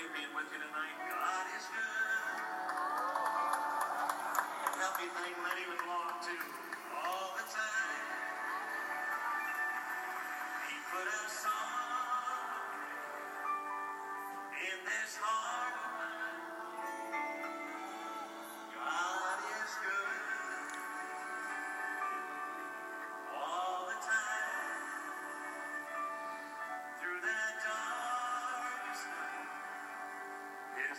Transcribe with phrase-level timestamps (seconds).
[0.00, 0.96] Great being with you tonight.
[1.12, 2.40] God is good.
[4.80, 6.79] Help me think be thankful that long too.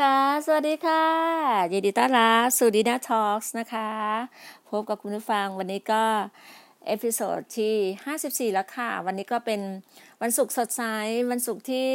[0.00, 1.04] ค่ะ สวัสดีค่ะ
[1.72, 3.90] ยินดีต้อนรับสู่ดีน่าทอล์กนะคะ
[4.68, 6.04] พบกับคุณผู้ฟังวันนี้ก็
[6.86, 9.60] episode ที่ 54 แล้วค่ะ วันนี้ก็เป็น
[10.22, 10.82] วันศุกร์สดใส
[11.30, 11.90] วันศุกร์ที่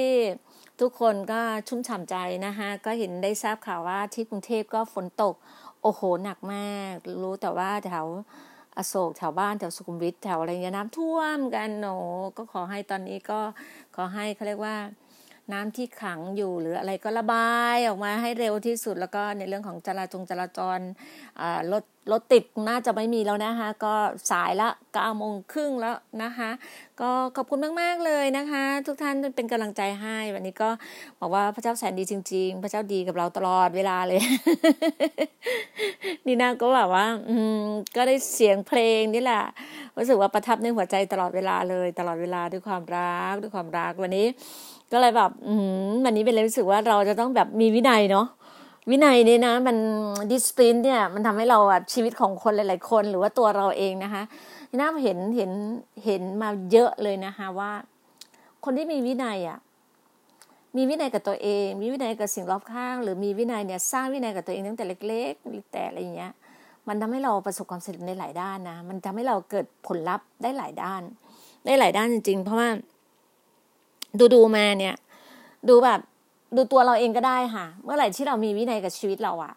[0.82, 5.36] ทุกคนก็ชุ่มฉ่ำใจนะคะก็เห็นได้ทราบข่าวว่าที่กรุงเทพก็ฝนตก
[5.82, 6.94] โอ้โห หนักมาก
[7.24, 8.06] รู้แต่ว่าแถว
[8.78, 11.88] อโศกแถวบ้านแถวสุขุมวิทแถวอะไรเงี้ยน้ำท่วมกันโห
[12.38, 13.40] ก็ขอให้ตอนนี้ก็
[13.96, 14.78] ขอให้เขาเรียกว่า
[15.54, 20.80] น้ำที่ขังอยู่หรืออะไรก็ระบายออกมาให้เร็วที่สุด แล้วก็ในเรื่องของจราจงจราจร
[21.72, 23.94] รถรถติดน่าจะไม่มีแล้วนะคะ ก็
[24.32, 26.50] สายละเก้าโมงครึ่งแล้วนะคะ
[27.02, 30.70] ก็ขอบคุณมาก ๆ เลยนะคะ ทุกท่านเป็นกำลังใจให้ วันนี้ก็
[31.20, 34.20] บอกว่าพระเจ้าแสนดีจริง ๆ พระเจ้าดีกับเราตลอดเวลาเลย
[36.26, 37.64] นี่นาก็แบบว่า อืม
[37.96, 39.44] ก็ได้เสียงเพลงนี่แหละ
[39.98, 44.28] รู้สึกว่าประทับในหัวใจตลอดเวลาเลย ตลอดเวลาด้วยความรักด้วยความรักวันนี้
[44.96, 45.54] ก็เลยแบบอื
[45.90, 48.28] มวันนี้เป็นเลยรู้สึกว่าเราจะต้องแบบมีวินัยเนาะ
[48.90, 49.78] วินัยเนี่ยนะ มัน
[50.32, 54.24] ดิส p ลินเนี่ยมันทำให้เราอะชีวิตของคนหลาย ๆ คน หรือว่าตัวเราเองนะคะ
[54.70, 55.52] นี่น่าเห็นเห็น
[56.06, 57.72] เห็นมาเยอะเลยนะคะว่า
[58.64, 59.58] คนที่มีวินัยอะ
[60.76, 66.32] มีวินัยกับตัวเอง มีวินัยกับสิ่งรอบข้าง หรือมีวินัยเนี่ยสร้างวินัยกับตัวเองตั้งแต่เล็กๆแต่อะไรอย่างเงี้ย
[66.88, 71.02] มันทำให้เราประสบความสำเร็จในหลายด้านนะ มันทำให้เราเกิดผลลัพธ์ได้หลายด้าน
[71.66, 72.70] ได้หลายด้านจริง ๆ เพราะว่า
[74.20, 74.96] ดูดูมาเนี่ย
[75.70, 76.00] ดูแบบ
[76.56, 79.54] ดูตัวเราเองก็ได้ค่ะ เมื่อไหร่ที่เรามีวินัยกับชีวิตเราอะ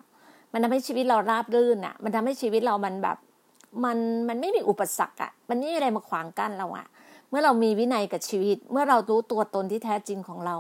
[0.53, 3.17] มันทำให้ชีวิตเราราบรื่นอะมันทำให้ชีวิตเรามันแบบ
[3.85, 6.87] มันมันไม่มีอุปสรรคอะมันไม่มีอะไรมาขวางกั้นเราอะ
[7.29, 10.57] เมื่อเรามีวินัยกับชีวิต เมื่อเรารู้ตัวตนที่แท้จริงของเรา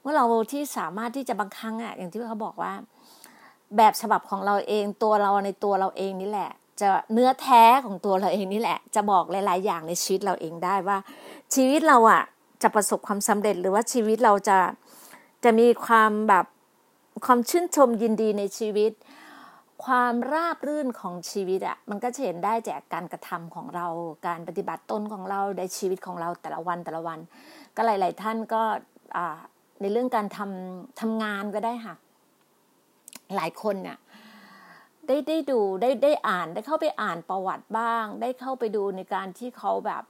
[0.00, 2.72] เมื่อเราที่สามารถที่จะบางครั้งอะอย่างที่เขาบอกว่า
[3.76, 6.50] แบบฉบับของเราเองตัวเราในตัวเราเองนี่แหละ
[6.80, 10.98] จะเนื้อแท้ของตัวเราเองนี่แหละ จะบอกหลาย ๆ อย่างในชีวิตเราเองได้ว่า
[11.54, 12.22] ชีวิตเราอะ
[12.62, 14.58] จะประสบความสำเร็จหรือว่าชีวิตเราจะ
[15.44, 16.46] จะมีความแบบ
[17.26, 18.92] ความชื่นชมยินดีในชีวิต
[19.84, 23.86] ความราบรื่นของชีวิตอะมันก็จะเห็นได้จากการกระทำของเรา
[24.26, 27.18] การปฏิบัติตนของเราในชีวิตของเราแต่ละวันแต่ละวัน
[27.76, 28.62] ก็หลาย ๆ ท่านก็
[29.80, 31.94] ในเรื่องการทำทำงานก็ได้ค่ะ
[33.36, 33.98] หลายคนเนี่ย
[35.06, 40.04] ได้ได้ดูได้ได้อ่านได้เข้าไปอ่านประวัติบ้าง ได้เข้าไปดูในการที่เขาแบบ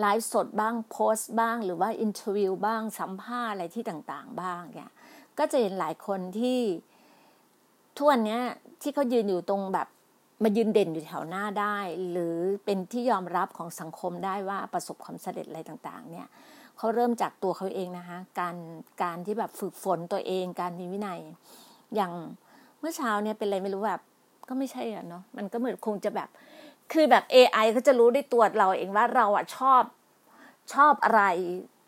[0.00, 4.92] ไลฟ์สดบ้างโพสต์บ้าง หรือว่าอินเทอร์วิวบ้างสัมภาษณ์อะไรที่ต่างๆ บ้างเนี่ย
[5.38, 6.60] ก็จะเห็นหลายคนที่
[7.96, 8.38] ทุกวันนี้
[8.82, 9.88] ที่เขายืนอยู่ตรงแบบ
[10.42, 11.76] มายืนเด่นอยู่แถวหน้าได้
[12.10, 16.26] หรือเป็นที่ยอมรับของสังคมได้ว่าประสบความสำเร็จอะไรต่างๆ เนี่ย
[16.78, 18.56] เขาเริ่มจากตัวเขาเองนะคะการ
[19.02, 21.20] การที่แบบฝึกฝนตัวเองการมีวินัย
[21.94, 22.12] อย่าง
[22.80, 24.00] เมื่อเช้าเนี่ยเป็นอะไรไม่รู้แบบ
[24.48, 26.28] ก็ไม่ใช่อะเนาะมันก็เหมือนคงจะแบบ
[26.92, 29.82] คือแบบ AI เขาจะรู้ได้ตัวเราเองว่าเราอะชอบ
[30.74, 31.22] ชอบอะไร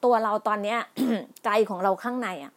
[0.05, 0.79] ตัวเราตอนเนี้ย
[1.45, 2.53] ใจของเราข้างในอะ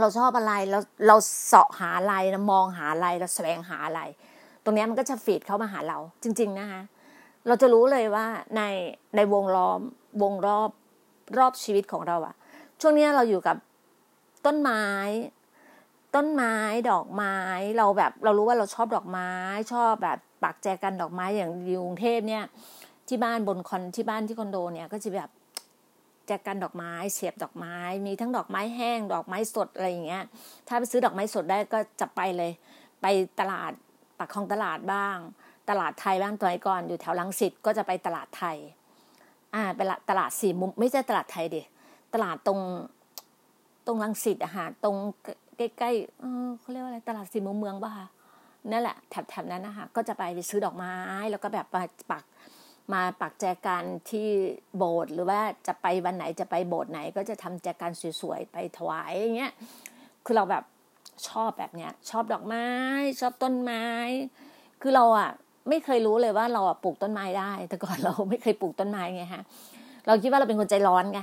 [0.00, 1.16] เราชอบอะไรเราเรา
[1.46, 4.00] เสาะหาอะไรเรามองหาอะไรเราแสวงหาอะไร
[4.64, 6.82] ตรงนี้มันก็จะฟีดเข้ามาหาเรา จริง ๆ นะคะ
[7.46, 8.26] เราจะรู้เลยว่า
[8.56, 8.62] ใน
[9.16, 9.80] ในวงล้อม
[10.22, 10.70] วงรอบ
[11.38, 12.34] รอบชีวิตของเราอะ
[12.80, 13.56] ช่วงนี้เราอยู่กับ
[14.46, 14.82] ต้นไม้
[16.16, 16.56] ต้นไม้
[16.90, 17.36] ดอกไม้
[17.78, 19.30] เราแบบเรารู้ว่าเราชอบดอกไม้
[19.72, 22.44] ชอบแบบปักแจกันดอกไม้อย่างอยู่กรุงเทพเนี่ย
[23.08, 25.30] ที่บ้านบนคอนที่บ้านที่คอนโดเนี่ยก็จะแบบ
[26.26, 27.76] แจกันดอกไม้เสียบดอกไม้
[28.06, 30.24] มีทั้งดอกไม้แห้ง ดอกไม้สดอะไรอย่างเงี้ย
[30.68, 32.50] ถ้าไปซื้อดอกไม้สดได้ก็จะไปเลย
[33.02, 33.06] ไป
[33.40, 33.72] ตลาด
[34.18, 35.16] ปากคลองตลาดบ้าง
[35.70, 38.56] ตลาดไทยบ้างตัวไอ้ก่อนอยู่แถวลังสิตก็จะไปตลาดไทย
[39.54, 39.80] อ่าไป
[40.10, 41.62] ตลาดสี่มุมไม่ใช่ตลาดไทยดิ
[42.14, 42.60] ตลาดตรง
[43.86, 44.96] ตรงลังสิตอาหารตรง
[45.58, 48.06] ใกล้ๆเออเขาเรียกว่าอะไรตลาดสี่มุมเมืองป่ะคะ
[48.70, 50.94] นั่นแหละแถบๆนั้นนะคะก็จะไปซื้อดอกไม้
[51.30, 51.66] แล้วก็แบบ
[52.10, 52.24] ปัก
[52.92, 54.28] มาปักแจกันที่
[54.76, 59.52] โบสถ์หรือว่าจะไปวันไหนจะไปโบสถ์ไหน ก็จะทำแจกันสวยๆไปถวายอย่างเงี้ย
[60.24, 60.64] คือเราแบบ
[61.28, 62.66] ชอบแบบเนี้ย ชอบดอกไม้
[63.20, 63.84] ชอบต้นไม้
[64.82, 65.30] คือเราอะ
[65.68, 69.42] ไม่เคยรู้เลยว่าเราอะปลูกต้นไม้ได้ แต่ก่อนเราไม่เคยปลูกต้นไม้ไงฮะ
[70.06, 71.20] เราคิดว่าเราเป็นคนใจร้อนไง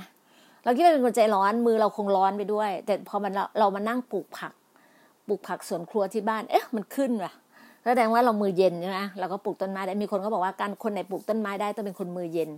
[0.64, 4.52] เราคิดว่าเป็นคนใจร้อนมือเราคงร้อนไปด้วย แต่พอมันเราเรามานั่งปลูกผัก
[5.26, 7.32] ปลูกผักสวนครัวที่บ้าน เอ๊ะมันขึ้นว่ะ
[7.86, 12.50] แสดงว่าเรามือเย็นใช่ไหมเราก็ปลูกต้นไม้ได้มีคนก็บอกว่าการคนไหนปลูกต้นไม้ได้ต้องเป็นคนมือเย็น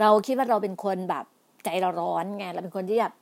[0.00, 1.24] เราคิดว่าเราเป็นคนแบบ
[1.64, 3.12] ใจเราร้อนไงเราเป็นคนที่แบบ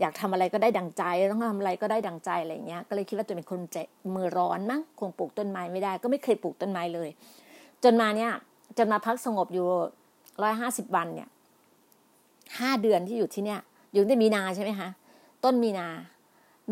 [0.00, 3.76] อยากทำอะไรก็ได้ดังใจต้องทำอะไรก็ได้ดังใจอะไรเงี้ย ก็เลยคิดว่าตัวเป็นคนใจ
[4.14, 7.08] มือร้อนมั้งคงปลูกต้นไม้ไม่ได้ ก็ไม่เคยปลูกต้นไม้เลย
[7.84, 8.30] จนมาเนี่ย
[8.78, 9.66] จนมาพักสงบอยู่
[10.42, 11.28] ร้อยห้าสิบวันเนี่ย
[12.60, 13.60] ห้าเดือนที่อยู่ที่เนี่ย
[13.94, 14.88] อยู่ในมีนาใช่ไหมคะ
[15.44, 15.88] ต้นมีนา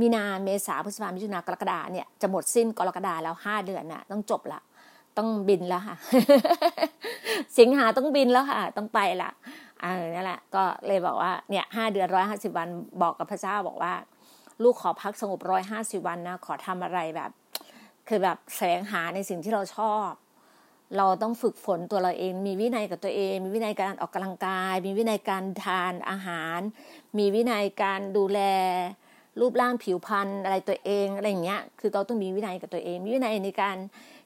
[0.00, 4.60] มีนาเมษาพฤษภามิถุนากรกฎาเนี่ยจะหมดสิ้นกรกฎาแล้วห้าเดือนน่ะ ต้องจบละ
[5.16, 5.96] ต้องบินแล้วค่ะ
[7.58, 9.30] สิงหาต้องบินแล้วค่ะ ต้องไปละ
[9.82, 12.68] อ่านั่นแหละก็เลยบอกว่าเนี่ยห้าเดือนร้อยห้าสิบวัน
[13.02, 13.92] บอกกับพระเจ้าบอกว่า
[14.62, 17.30] ลูกขอพักสงบร้อยห้าสิบวันนะขอทำอะไรแบบ
[18.08, 20.08] คือแบบแสวงหาในสิ่งที่เราชอบ
[20.96, 26.60] เราต้องฝึกฝนตัวเราเอง มีวินัยกับตัวเอง มีวินัยการออกกำลังกาย มีวินัยการทานอาหาร
[27.18, 28.40] มีวินัยการดูแล
[29.40, 33.76] รูปร่างผิวพรรณอะไรตัวเองอะไรอย่างเงี้ย คือเราต้องมีวินัยกับตัวเอง มีวินัยในการ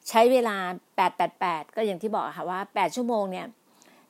[0.08, 0.56] ใช้เวลา
[1.16, 3.46] 888 ก็อย่างที่บอกค่ะว่า 8 ชั่วโมงเนี่ย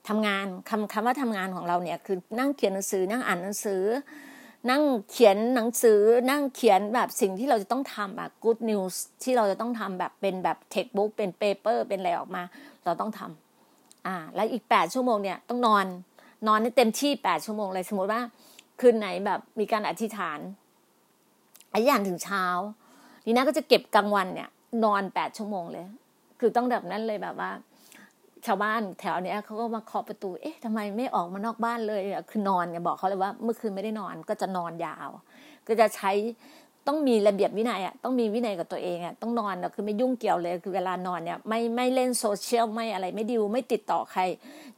[0.09, 3.83] ทำงานคำคำว่าทำงานของเราเนี่ยคือนั่งเขียนหนังสือนั่งอ่านหนังสือ
[4.71, 12.43] นั่งเขียนหนังสือนั่งเขียนแบบสิ่งที่เราจะต้องทำแบบ good news ที่เราจะต้องทำแบบเป็นแบบ textbook เป็น paper เป็นอะไรออกมา
[12.85, 15.87] เราต้องทำอ่า แล้วอีก 8 ชั่วโมงเนี่ยต้องนอน
[16.49, 18.21] นอนให้เต็มที่ 8 ชั่วโมงเลยสมมติว่า
[18.81, 20.39] คืนไหนแบบมีการอธิษฐาน
[21.73, 22.45] อธิษฐานถึงเช้า
[23.25, 24.49] ดีน่าก็จะเก็บกลางวันเนี่ย
[24.85, 25.85] นอนแปดชั่วโมงเลย
[26.41, 27.51] คือต้องแบบนั้นเลยแบบว่า
[28.49, 35.09] ชาวบ้านแถวเนี้ยเขาก็มาเคาะประตู เอ๊ะทำไมไม่ออกมานอกบ้านเลยคือนอนเนี่ยบอกเขาเลยว่าเมื่อคืนไม่ได้นอนก็จะนอนยาว
[35.67, 36.11] ก็จะใช้
[36.87, 44.23] ต้องมีระเบียบวินัยอะต้องมีวินัยกับตัวเองอะต้องนอนคือไม่ยุ่งเกี่ยวเลยคือเวลานอนเนี่ยไม่ไม่เล่นโซเชียลไม่อะไรไม่ดิวไม่ติดต่อใคร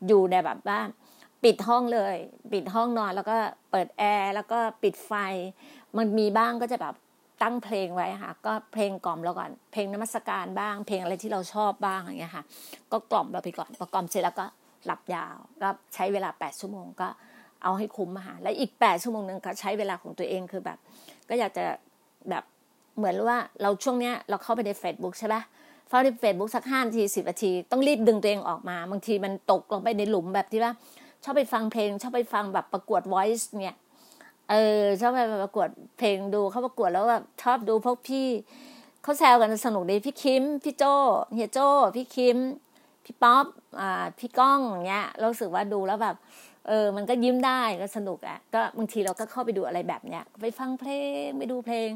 [0.07, 0.79] อยู่ในแบบว่า
[1.45, 2.17] ปิดห้องเลย
[2.53, 3.37] ปิดห้องนอนแล้วก็
[3.71, 5.13] เปิดแอร์แล้วก็ปิดไฟ
[5.97, 6.95] มันมีบ้างก็จะแบบ
[7.43, 12.45] ตั้งเพลงไว้ค่ะ ก็เพลงกล่อมแล้วก่อน เพลงนมัสการบ้าง เพลงอะไรที่เราชอบบ้างอย่างเงี้ยค่ะ
[12.93, 14.47] ก็กล่อมเราไปก่อนพอกล่อมเสร็จแล้วก็
[14.87, 17.09] หลับยาวก็ใช้เวลาแปดชั่วโมงก็
[17.63, 20.79] เอาให้คุ้มมาหาและอีกแปดชั่วโมงหนึ่งก็ใช้เวลาของตัวเองคือแบบ
[21.29, 21.65] ก็อยากจะ
[22.31, 22.45] แบบ
[22.97, 25.43] เหมือนว่าเราช่วงเนี้ยเราเข้าไปใน Facebook ใช่ปะ
[25.89, 30.73] เฝ้าในเฟซบุ๊กสักห้านาทีสิบนาที ต้องรีบดึงตัวเองออกมา บางทีมันตกลงไปในหลุมแบบที่ว่า
[31.25, 33.77] ชอบไปฟังเพลง ชอบไปฟังแบบประกวด voice เนี่ย
[34.51, 38.29] เออชอบไปประกวดเพลงดูเขาประกวดแล้วแบบชอบดูพวกพี่
[39.03, 40.85] เขาแซวกันสนุกดีพี่คิม พี่โจ
[41.35, 41.59] เฮียโจ
[41.97, 42.39] พี่คิม
[43.05, 43.47] พี่ป๊อป
[43.81, 46.17] อ่าพี่ก้องอย่างเงี้ยเราสึกว่าดูแล้วแบบ
[46.67, 50.91] เออ มันก็ยิ้มได้ก็สนุกอะก็บางทีเราก็เข้าไปดูอะไรแบบเนี้ยไปฟังเพล
[51.27, 51.89] งไปดูเพลง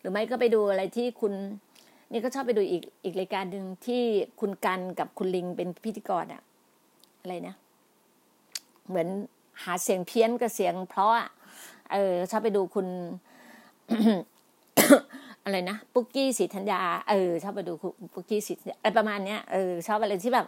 [0.00, 1.32] หรือไม่ก็ไปดูอะไรที่คุณ
[2.12, 4.02] นี่ก็ชอบไปดูอีกอีกรายการหนึ่งที่
[4.40, 6.42] คุณกันกับคุณลิงเป็นพิธีกรอะ
[7.20, 7.54] อะไรนะ
[8.88, 9.08] เหมือน
[9.62, 11.28] หาเสียงเพี้ยนกับเสียงเพราะอะ
[11.92, 12.86] เออชอบไปดูคุณ
[15.44, 16.80] อะไรนะปุกกี้สีธัญญา
[17.10, 17.72] เออชอบไปดู
[18.14, 20.46] ปุกกี้สีอะไรประมาณเนี้ยเออชอบอะไรที่แบบ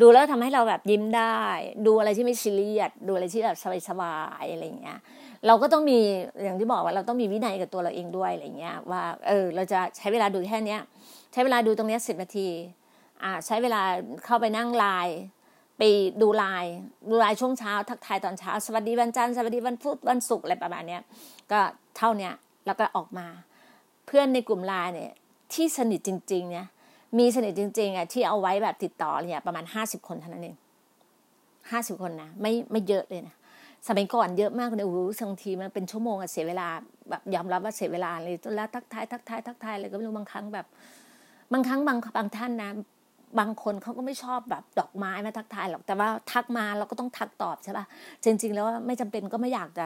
[0.00, 1.38] ดูแล้วทำให้เราแบบยิ้มได้
[1.86, 3.56] ดูอะไรที่ไม่ซีเรียสดูอะไรที่แบบ
[3.88, 4.98] สบายๆอะไรอย่างเงี้ย
[5.46, 5.98] เราก็ต้องมี
[6.44, 10.80] อย่างที่บอกว่าเราต้องมีวินัยกับตัวเราเองด้วยอะไรเงี้ยว่าเออเราจะใช้เวลาดูแค่เนี้ย
[11.32, 12.48] ใช้เวลาดูตรงเนี้ยสิบนาที
[13.22, 13.82] อ่าใช้เวลา
[14.24, 15.18] เข้าไปนั่งไลน์
[15.82, 15.90] ไป
[16.22, 16.74] ดูไลน์
[17.10, 21.02] ดูไลน์ช่วงเช้า ทักทายตอนเช้า สวัสดีวันจันทร์สวัสดีวันพุธวันศุกร์อะไรประมาณเนี้ย
[21.52, 21.60] ก็
[21.96, 22.32] เท่าเนี้ย
[22.66, 23.26] แล้วก็ออกมา
[24.06, 25.12] เพื่อนในกลุ่มไลน์เนี่ย
[25.54, 26.66] ที่สนิทจริงๆเนี่ย
[27.18, 30.56] มีสนิทจริงๆอะที่เอาไว้แบบติดต่อเนี่ยประมาณห้าสิบคนเท่านั้นเอง
[31.70, 33.34] ห้าสิบคนนะไม่ไม่เยอะเลยนะ
[33.88, 36.68] สมัยก่อนเยอะมากเลยโอ้โหบางทีมันเป็นชั่วโมงอะเสียเวลา
[37.10, 40.66] แบบยอมรับว่าเสียเวลาเลยแล้วทักทายทักทายทักทายอะไรก็ไม่รู้บางครั้งแบบ
[41.52, 42.70] บางครั้งบางบางท่านนะ
[43.38, 47.84] บางคนเขาก็ไม่ชอบแบบดอกไม้มาทักทายหรอกแต่ว่าทักมาเราก็ต้องทักตอบใช่ป่ะ
[48.24, 49.84] จริง ๆ แล้วไม่จำเป็นก็ไม่อยากจะ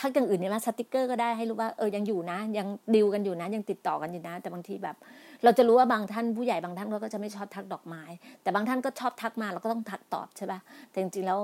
[0.00, 4.96] ทักอย่างอื่นเนี่ยนะสติกเกอร์ก็ได้ให้รู้ว่าเออยังอยู่นะ ยังดิวกันอยู่นะ ยังติดต่อกันอยู่นะ แต่บางทีแบบ
[5.44, 8.02] เราจะรู้ว่าบางท่านผู้ใหญ่บางท่านเขาก็จะไม่ชอบทักดอกไม้
[8.42, 10.60] แต่บางท่านก็ชอบทักมาเราก็ต้องทักตอบใช่ป่ะ
[10.90, 11.38] แต่จริงๆแล้ว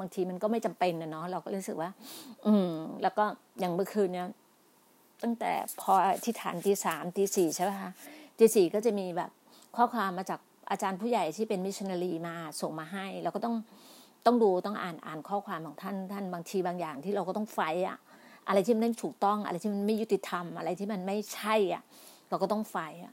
[0.00, 1.90] บางทีมันก็ไม่จำเป็นนะเนาะเราก็รู้สึกว่า
[2.46, 3.24] อืม แล้วก็
[3.60, 4.28] อย่างเมื่อคืนเนี่ย
[5.22, 5.92] ตั้งแต่พอ
[6.24, 7.92] ที่ฐานตีสามตีสี่ใช่ป่ะคะ
[8.38, 9.30] ตีสี่ก็จะมีแบบ
[9.76, 10.40] ข้อความมาจาก
[10.70, 13.54] อาจารย์ผู้ใหญ่ที่เป็นมิชชันนารีมาส่งมาให้เราก็ต้อง
[14.26, 17.98] ต้องดูต้องอ่านอ่านข้อความของท่านท่านบางทีบางอย่างที่เราก็ต้องไฟอะ
[18.48, 21.82] อะไรที่มันไม่ถูกต้อง อะไรที่มันไม่ยุติธรรม อะไรที่มันไม่ใช่อะ
[22.28, 23.12] เราก็ต้องไฟอะ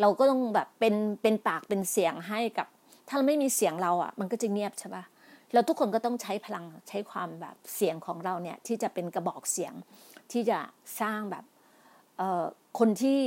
[0.00, 2.66] เราก็ต้องแบบเป็นเป็นปากเป็นเสียงให้กับ
[3.08, 5.04] ถ้าเราไม่มีเสียงเราอะมันก็จะเงียบใช่ปะ
[5.52, 9.72] เราทุกคนก็ต้องใช้พลังใช้ความแบบเสียงของเราเนี่ยที่จะเป็นกระบอกเสียง
[10.32, 10.58] ที่จะ
[11.00, 11.44] สร้างแบบ
[12.18, 12.44] เอ่อ
[12.78, 13.20] คนที่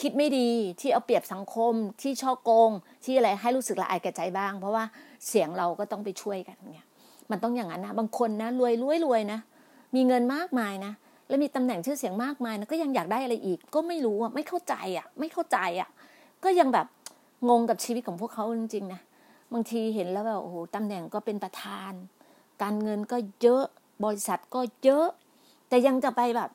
[0.00, 0.48] คิดไม่ดี
[0.80, 2.70] ที่เอาเปรียบสังคมที่ช่อโกง
[3.04, 4.84] ที่อะไรให้รู้สึกละอายแก่ใจบ้าง เพราะว่า
[5.28, 6.86] เสียงเราก็ต้องไปช่วยกันเนี่ย
[7.30, 9.38] มันต้องอย่างนั้นนะบางคนนะรวยรวยรวยนะ
[9.94, 10.92] มีเงินมากมายนะ
[11.28, 15.88] แล้วมีตำแหน่งชื่อเสียงมากมายนะก็ยังอยากได้อะไรอีก ก็ไม่รู้อะไม่เข้าใจอะ ไม่เข้าใจอะ
[16.44, 16.86] ก็ยังแบบ
[17.48, 19.00] งงกับชีวิตของพวกเขาจริงๆนะ
[19.52, 21.92] บางทีเห็นแล้วแบบโอ้โหตำแหน่งก็เป็นประธาน
[22.62, 23.64] การเงินก็เยอะ
[24.04, 25.06] บริษัทก็เยอะ
[25.68, 26.50] แต่ยังจะไปแบบ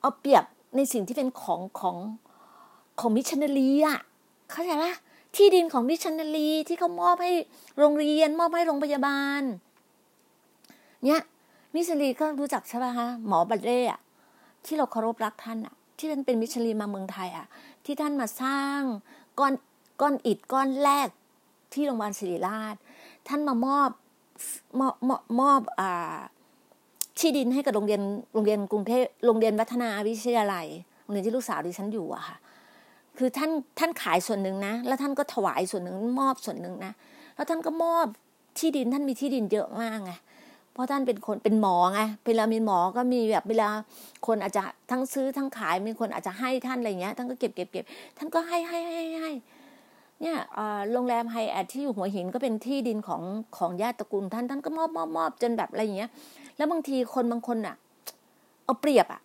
[0.00, 0.44] เอาเปรียบ
[0.76, 1.96] ในสิ่งที่เป็นของของ
[3.00, 3.98] ของมิชชันนารีอะ
[4.50, 4.94] เข้าใจปะ
[5.36, 7.32] ที่ดินของมิชชันนารีที่เขามอบให้
[7.78, 9.42] โรงเรียน มอบให้โรงพยาบาล
[11.04, 11.20] เนี่ย
[11.74, 14.00] มิชชันนารีก็รู้จักใช่ปะคะหมอบรัดเลย์อะ
[14.64, 17.46] ที่เราเคารพรักท่านอะที่ท่านเป็นมิชลีมาเมืองไทยอะ
[17.84, 18.80] ที่ท่านมาสร้าง
[19.38, 19.54] ก้อน
[20.00, 21.08] ก้อนอิฐก้อนแรก
[21.72, 22.74] ที่โรงพยาบาลศิริราช
[23.28, 23.90] ท่านมามอบ
[24.78, 26.18] มอบมอบมอบอ่า
[27.18, 28.02] ที่ดินให้กับโรงเรียน
[28.34, 30.66] โรงเรียนกรุงเทพโรงเรียนวัฒนาวิทยาลัย
[31.02, 32.36] โรงเรียนที่ลูกสาวดิฉันอยู่อะค่ะ
[33.18, 36.92] คือท่านท่านขายส่วนหนึ่งนะ แล้วท่านก็ถวายส่วนหนึ่งมอบส่วนหนึ่งนะ
[37.36, 38.06] แล้วท่านก็มอบ
[38.58, 40.12] ที่ดินท่านมีที่ดินเยอะมากไง
[40.72, 43.68] เพราะท่านเป็นคนเป็นหมอไงเวลามีหมอก็มีแบบเวลา
[44.26, 47.84] คนอาจจะทั้งซื้อทั้งขายมีคนอาจจะให้ท่านอะไรเงี้ยท่านก็เก็บเก็บเก็บ
[48.16, 49.30] ท่านก็ให้ให้ให้ให้
[50.22, 50.38] เนี่ย
[50.92, 53.22] โรงแรมไฮแอทที่อยู่หัวหินก็เป็นที่ดินของ
[53.58, 56.10] ของญาติตระกูลท่านท่านก็มอบมอบมอบจนแบบอะไรเงี้ย
[56.56, 57.76] แล้วบางทีคนบางคนอะ
[58.64, 59.20] เอาเปรียบอะ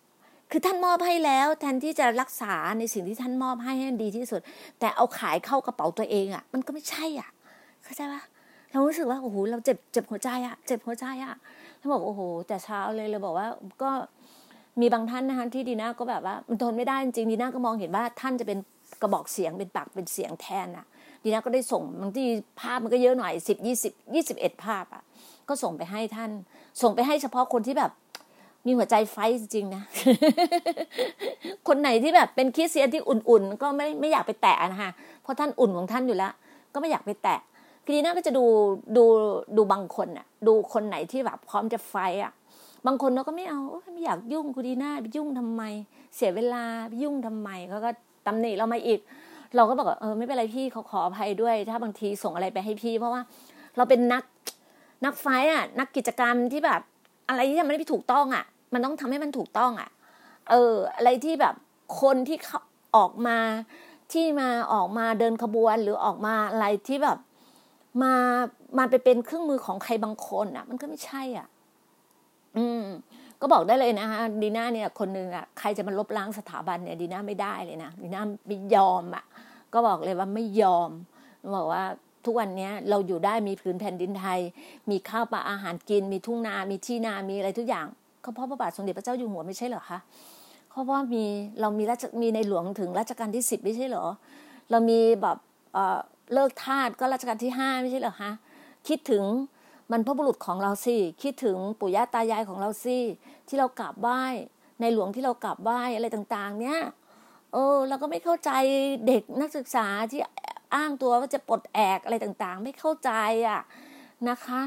[0.50, 4.40] คือท่านมอบให้แล้ว แทนที่จะรักษาในสิ่งที่ท่านมอบให้ให้ดีที่สุด
[4.80, 7.28] แต่เอาขายเข้ากระเป๋าตัวเองอะ มันก็ไม่ใช่อะ
[7.84, 8.22] เข้าใจปะ
[8.72, 11.34] เรารู้สึกว่าโอ้โหเราเจ็บเจ็บหัวใจอะ เจ็บหัวใจอะ
[11.80, 13.46] ท่านบอกโอ้โห แต่เช้าเลยเลยบอกว่า
[13.82, 13.90] ก็
[14.80, 18.58] มีบางท่านนะคะที่ดีน่าก็แบบว่ามันทนไม่ได้จริงดีน่าก็มองเห็นว่าท่านจะเป็น
[19.02, 20.86] กระบอกเสียงเป็นปากเป็นเสียงแทนอะ
[21.22, 22.26] ดีน่าก็ได้ส่งบางที่
[22.60, 25.02] ภาพมันก็เยอะหน่อยสิบยี่สิบยี่สิบเอ็ดภาพอะ
[25.48, 26.30] ก็ส่งไปให้ท่าน
[26.82, 27.92] ส่งไปให้เฉพาะคนที่แบบ
[28.66, 29.82] มีหัวใจไฟจริงนะ
[31.68, 34.90] คนไหนที่แบบเป็นคริสเตียนที่อุ่นๆ ก็ไม่ไม่อยากไปแตะนะคะ
[35.22, 36.32] เพราะท่านอุ่นของท่านอยู่แล้ว
[36.72, 37.40] ก็ไม่อยากไปแตะ
[37.86, 38.44] ดีน่าก็จะดู
[38.96, 39.04] ดู
[39.56, 42.32] ดูบางคนอะดูคนไหนที่แบบพร้อมจะไฟอะ
[42.86, 43.60] บางคนเราก็ไม่เอา
[43.94, 45.62] ไม่อยากยุ่งคุณดีน่าไปยุ่งทำไม
[46.16, 47.90] เสียเวลาไปยุ่งทำไมเขาก็
[48.26, 49.00] ตำหนิเรามาอีก
[49.56, 53.22] เราก็บอกเออไม่เป็นไรพี่เขาขออภัยด้วย ถ้าบางทีส่งอะไรไปให้พี่ เพราะว่า
[53.76, 54.24] เราเป็นนัก
[55.04, 56.80] นักไฟอะ นักกิจกรรมที่แบบ
[57.28, 59.90] อะไรที่มันไม่ถูกต้องอะ มันต้องทำให้มันถูกต้องอะ
[60.50, 61.54] เออ อะไรที่แบบ
[62.00, 62.60] คนที่เขา
[62.96, 63.38] ออกมา
[64.12, 67.18] ที่มาออกมาเดินขบวนหรือออกมาอะไรที่แบบ
[68.02, 68.14] มา
[68.78, 71.46] มาไปเป็นเครื่องมือของใครบางคนอะ มันก็ไม่ใช่อะ
[72.56, 72.82] อืม
[73.40, 79.24] ก็บอกได้เลยนะคะดีน่าเนี่ยคนหนึ่งอะใครจะมาลบล้างสถาบันเนี่ยดีน่าไม่ได้เลยนะดีน่าไม่ยอมอะ
[79.72, 80.90] ก็บอกเลยว่าไม่ยอม
[81.56, 81.84] บอกว่า
[82.24, 84.40] ทุกวันนี้เราอยู่ได้มีพื้นแผ่นดินไทย
[84.90, 87.86] มีข้าวปลาอาหารกิน มีทุ่งนา มีที่นา มีอะไรทุกอย่าง
[88.24, 89.98] ก็เพราะพระบาทสมเด็จพระเจ้าอยู่หัวไม่ใช่เหรอคะ
[90.70, 91.24] เพาะว่ามี
[91.60, 94.06] เรามีราชมีในหลวงถึงรัชกาลที่สิบไม่ใช่เหรอ
[94.70, 95.36] เรามีแบบ
[95.72, 95.98] เอ่อ
[96.34, 98.30] เลิกทาสก็รัชกาลที่ห้าไม่ใช่เหรอคะ
[98.88, 99.24] คิดถึง
[99.90, 102.98] บรรพบุรุษของเราสิคิดถึงปู่ย่าตายายของเราสิ
[103.48, 104.22] ที่เรากราบไหว้
[104.80, 106.80] ในหลวงที่เรากราบไหว้อะไรต่างๆ เนี่ย
[107.52, 108.50] เออเราก็ไม่เข้าใจ
[109.06, 110.20] เด็กนักศึกษาที่
[110.74, 113.10] อ้างตัวว่าจะปลดแอกอะไรต่างๆ ไม่เข้าใจ
[113.48, 113.60] อะ
[114.28, 114.60] นะคะ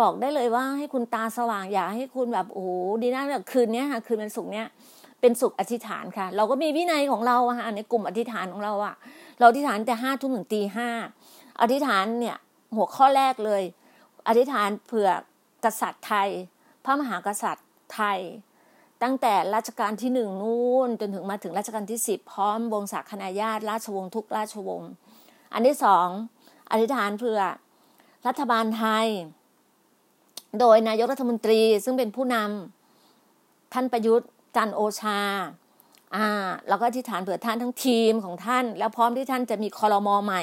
[0.00, 2.66] บอกได้เลยว่าให้คุณตาสว่างอย่าให้คุณแบบโอ้
[3.02, 4.66] ดีนะแบบคืนนี้ค่ะคืนวันศุกร์เนี้ย
[5.20, 8.94] เป็นสุขอธิษฐานค่ะ เราก็มีวินัยของเราค่ะในกลุ่มอธิษฐานของเราอะ
[9.38, 10.88] เราอธิษฐานแต่ห้าทุ่มถึงตีห้า
[11.60, 12.36] อธิษฐานเนี่ย
[12.76, 13.62] หัวข้อแรกเลย
[14.26, 15.08] อธิษฐานเผื่อ
[15.64, 16.28] กษัตริย์ไทย
[16.84, 18.18] พระมหากษัตริย์ไทย
[19.02, 24.90] ตั้งแต่รัชกาลที่หนึ่งนู่นจนถึงมาถึงรัชกาลที่สิบพร้อมวงศาคณาญาติราชวงศ์ทุกราชวงศ์
[25.54, 26.08] อันที่สอง
[26.70, 27.38] อธิษฐานเพื่อ
[28.26, 29.06] รัฐบาลไทย
[30.60, 35.20] โดยนายกรัฐมนตรีซึ่งเป็นผู้นำท่านประยุทธ์จันโอชา
[36.14, 36.28] อ่า
[36.68, 40.42] แล้วก็อธิษฐานเผื่อท่านทั้งทีมของท่าน แล้วพร้อมที่ท่านจะมีคอรมอใหม่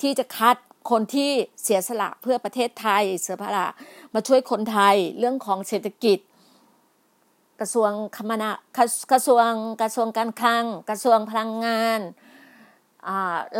[0.00, 0.56] ที่จะคัด
[0.90, 1.30] คนที่
[1.62, 3.66] เสียสละเพื่อประเทศไทยเสียสละ
[4.14, 6.18] มาช่วยคนไทยเรื่องของเศรษฐกิจ
[7.60, 8.50] กระทรวงคมนา
[9.12, 9.50] กระทรวง
[9.82, 12.00] กระทรวงการคลัง กระทรวงพลังงาน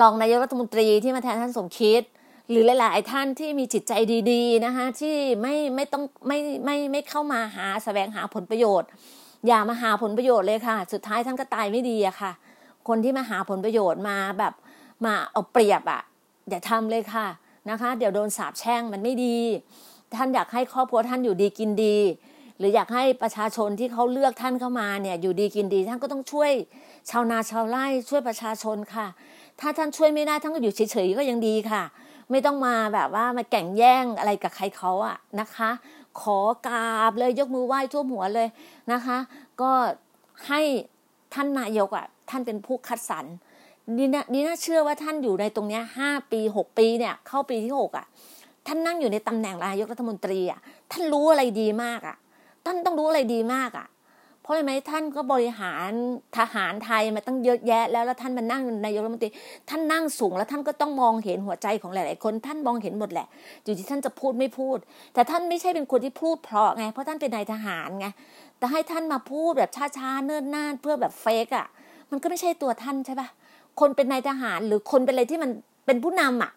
[0.01, 2.03] รองนายกรัฐมนตรีที่มาแทนท่านสมคิด
[2.51, 3.93] หรือหลาย ๆ ท่านที่มีจิตใจ
[4.31, 8.89] ดีๆนะคะที่ไม่ไม่ต้องไม่ไม่ไม่เข้ามาหาสแสวงหาผลประโยชน์
[9.47, 12.33] อย่ามาหาผลประโยชน์เลยค่ะ สุดท้ายท่านก็ตายไม่ดีอะค่ะ
[12.89, 14.55] คนที่มาหาผลประโยชน์มาแบบ
[15.05, 16.03] มาเอาเปรียบอะ
[16.51, 17.27] อย่าทำเลยค่ะ
[17.71, 19.39] นะคะ เดี๋ยวโดนสาบแช่งมันไม่ดี
[20.15, 21.97] ท่านอยากให้ครอบครัวท่านอยู่ดีกินดี
[22.59, 26.51] หรืออยากให้ประชาชนที่เขาเลือกท่านเข้ามาเนี่ยอยู่ดีกินดี ท่านก็ต้องช่วย
[27.11, 29.07] ชาวนาชาวไร่ช่วยประชาชนค่ะ
[29.61, 31.83] ถ้าท่านช่วยไม่ได้ท่านก็อยู่เฉยๆก็ยังดีค่ะ
[32.31, 35.71] ไม่ต้องมาแบบว่ามาแก่งแย่งอะไรกับใครเขาอะนะคะ
[36.21, 38.49] ขอกราบเลยยกมือไหว้ทั่วหัวเลย
[38.93, 39.19] นะคะ
[39.61, 39.71] ก็
[40.49, 40.61] ให้
[41.35, 43.25] ท่านนายกอะท่านเป็นผู้คัดสรร
[43.99, 48.07] นี่นะนี่น่าเชื่อว่าท่านอยู่ในตรงเนี้ยห้าปีหกปีเนี่ย เข้าปีที่หกอะ
[48.67, 52.17] ท่านนั่งอยู่ในตำแหน่งนายกรัฐมนตรีอะท่านรู้อะไรดีมากอะ
[52.67, 53.87] ท่านต้องรู้อะไรดีมากอะ
[54.43, 55.91] เพราะอะไรไหมท่านก็บริหาร
[56.37, 59.31] ทหารไทยมาตั้งเยอะแยะ แล้วแล้วท่านมานั่งนายกรัฐมนตรี
[59.69, 63.27] ท่านนั่งสูงแล้วท่านก็ต้องมองเห็นหัวใจของหลาย ๆ คน ท่านมองเห็นหมดแหละ
[63.65, 64.79] อยู่ที่ท่านจะพูดไม่พูด
[65.15, 68.07] แต่ท่านไม่ใช่เป็นคนที่พูดเพราะไง เพราะท่านเป็นนายทหารไง
[68.59, 71.67] แต่ให้ท่านมาพูดแบบช้า ๆ เนิ่นนานเพื่อแบบเฟกอะ
[72.11, 73.29] มันก็ไม่ใช่ตัวท่านใช่ปะ
[73.81, 75.51] คนเป็นนายทหาร หรือคนเป็นอะไรที่มัน
[75.87, 76.53] เป็นผู้นำอะ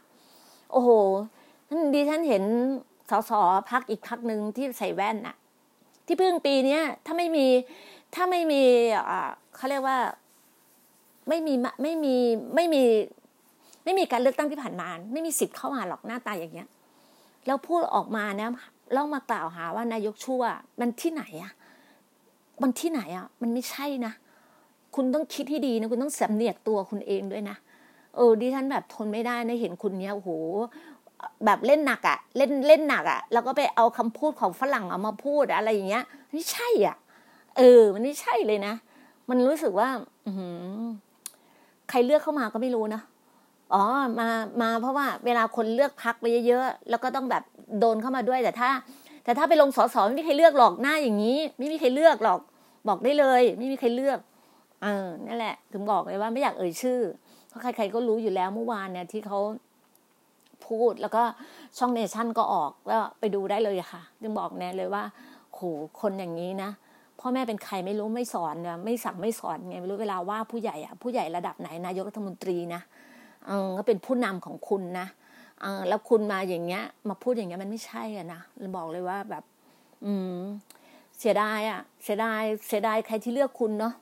[0.72, 0.90] โอ้โห
[1.94, 2.44] ดีท่านเห็น
[3.10, 3.32] สส
[3.70, 5.36] พักอีกพักหนึ่งที่ใส่แว่นอะ
[6.06, 7.46] ที่เพิ่งปีเนี้ยถ้าไม่มี
[8.16, 8.62] ถ้าไม่มี
[9.10, 9.98] อ่าเขาเรียกว่า
[11.28, 12.16] ไม่มีไม่มี
[12.56, 12.84] ไม่มี
[13.84, 16.68] ไม่มีการเลือกตั้งที่ผ่านมา ไม่มีสิทธิ์เข้ามาหรอกหน้าตาอย่างเงี้ย
[17.46, 18.50] แล้วพูดออกมานะ
[18.94, 20.44] เล่ามากล่าวหาว่านายกชั่ว
[20.80, 21.54] มันที่ไหนอะ
[22.62, 24.14] มันที่ไหนอะมันไม่ใช่นะ
[24.96, 27.56] คุณต้องคิดให้ดีนะคุณต้องสำเนียกตัวคุณเองด้วยนะ
[28.16, 30.30] เออดิฉันแบบทนไม่ได้นะเห็นคุณเนี้ยโอ้โห
[31.46, 36.96] แบบเล่นหนักอะเล่นเล่นหนักอะแล้วก็ไปเอาคำพูดของฝรั่งเอามาพูดอะไรอย่างเงี้ยไม่ใช่อะ
[37.58, 38.74] เออ มันไม่ใช่เลยนะ
[39.30, 39.90] มันรู้สึกว่า
[40.26, 40.32] อื
[41.90, 43.02] ใครเลือกเข้ามาก็ไม่รู้นะ
[43.74, 43.84] อ๋อ
[44.20, 44.28] มา
[44.62, 47.44] มาเพราะว่าเวลาคนเลือกพักไปเยอะๆแล้วก็ต้องแบบ
[47.80, 48.70] โดนเข้ามาด้วย แต่ถ้า
[49.24, 52.40] แต่ถ้าไปลงสสไม่มีใครเลือกหรอกหน้าอย่างนี้ ไม่มีใครเลือกหรอก
[52.88, 54.20] บอกได้เลย ไม่มีใครเลือก
[54.84, 57.00] เออนั่นแหละ ถึงบอกเลยว่าไม่อยากเอ่ยชื่อ
[57.48, 59.40] เพราะใคร ๆก็รู้อยู่แล้วเมื่อวานเนี่ยที่เขา
[60.68, 61.24] พูดแล้วก็
[61.78, 65.04] ช่องเนชั่นก็ออกก็ไปดูได้เลยค่ะจึงบอกแน่เลยว่า
[65.54, 65.60] โห
[66.02, 66.70] คนอย่างนี้นะ
[67.20, 72.82] พ่อแม่เป็นใครไม่รู้ไม่สอนเนี่ยไม่สั่งไม่สอนไงไม่รู้เวลาว่าผู้ใหญ่อะผู้ใหญ่ระดับไหนนายกรัฐมนตรีนะ
[73.48, 75.08] เออก็เป็นผู้นำของคุณนะ
[75.62, 78.42] เออแล้วคุณมาอย่างเงี้ย มาพูดอย่างเงี้ยมันไม่ใช่อะนะ
[78.78, 79.44] บอกเลยว่าแบบ
[80.06, 80.40] อืม
[81.20, 83.94] เสียดายอะเสียดายเสียดายใครที่เลือกคุณเนาะ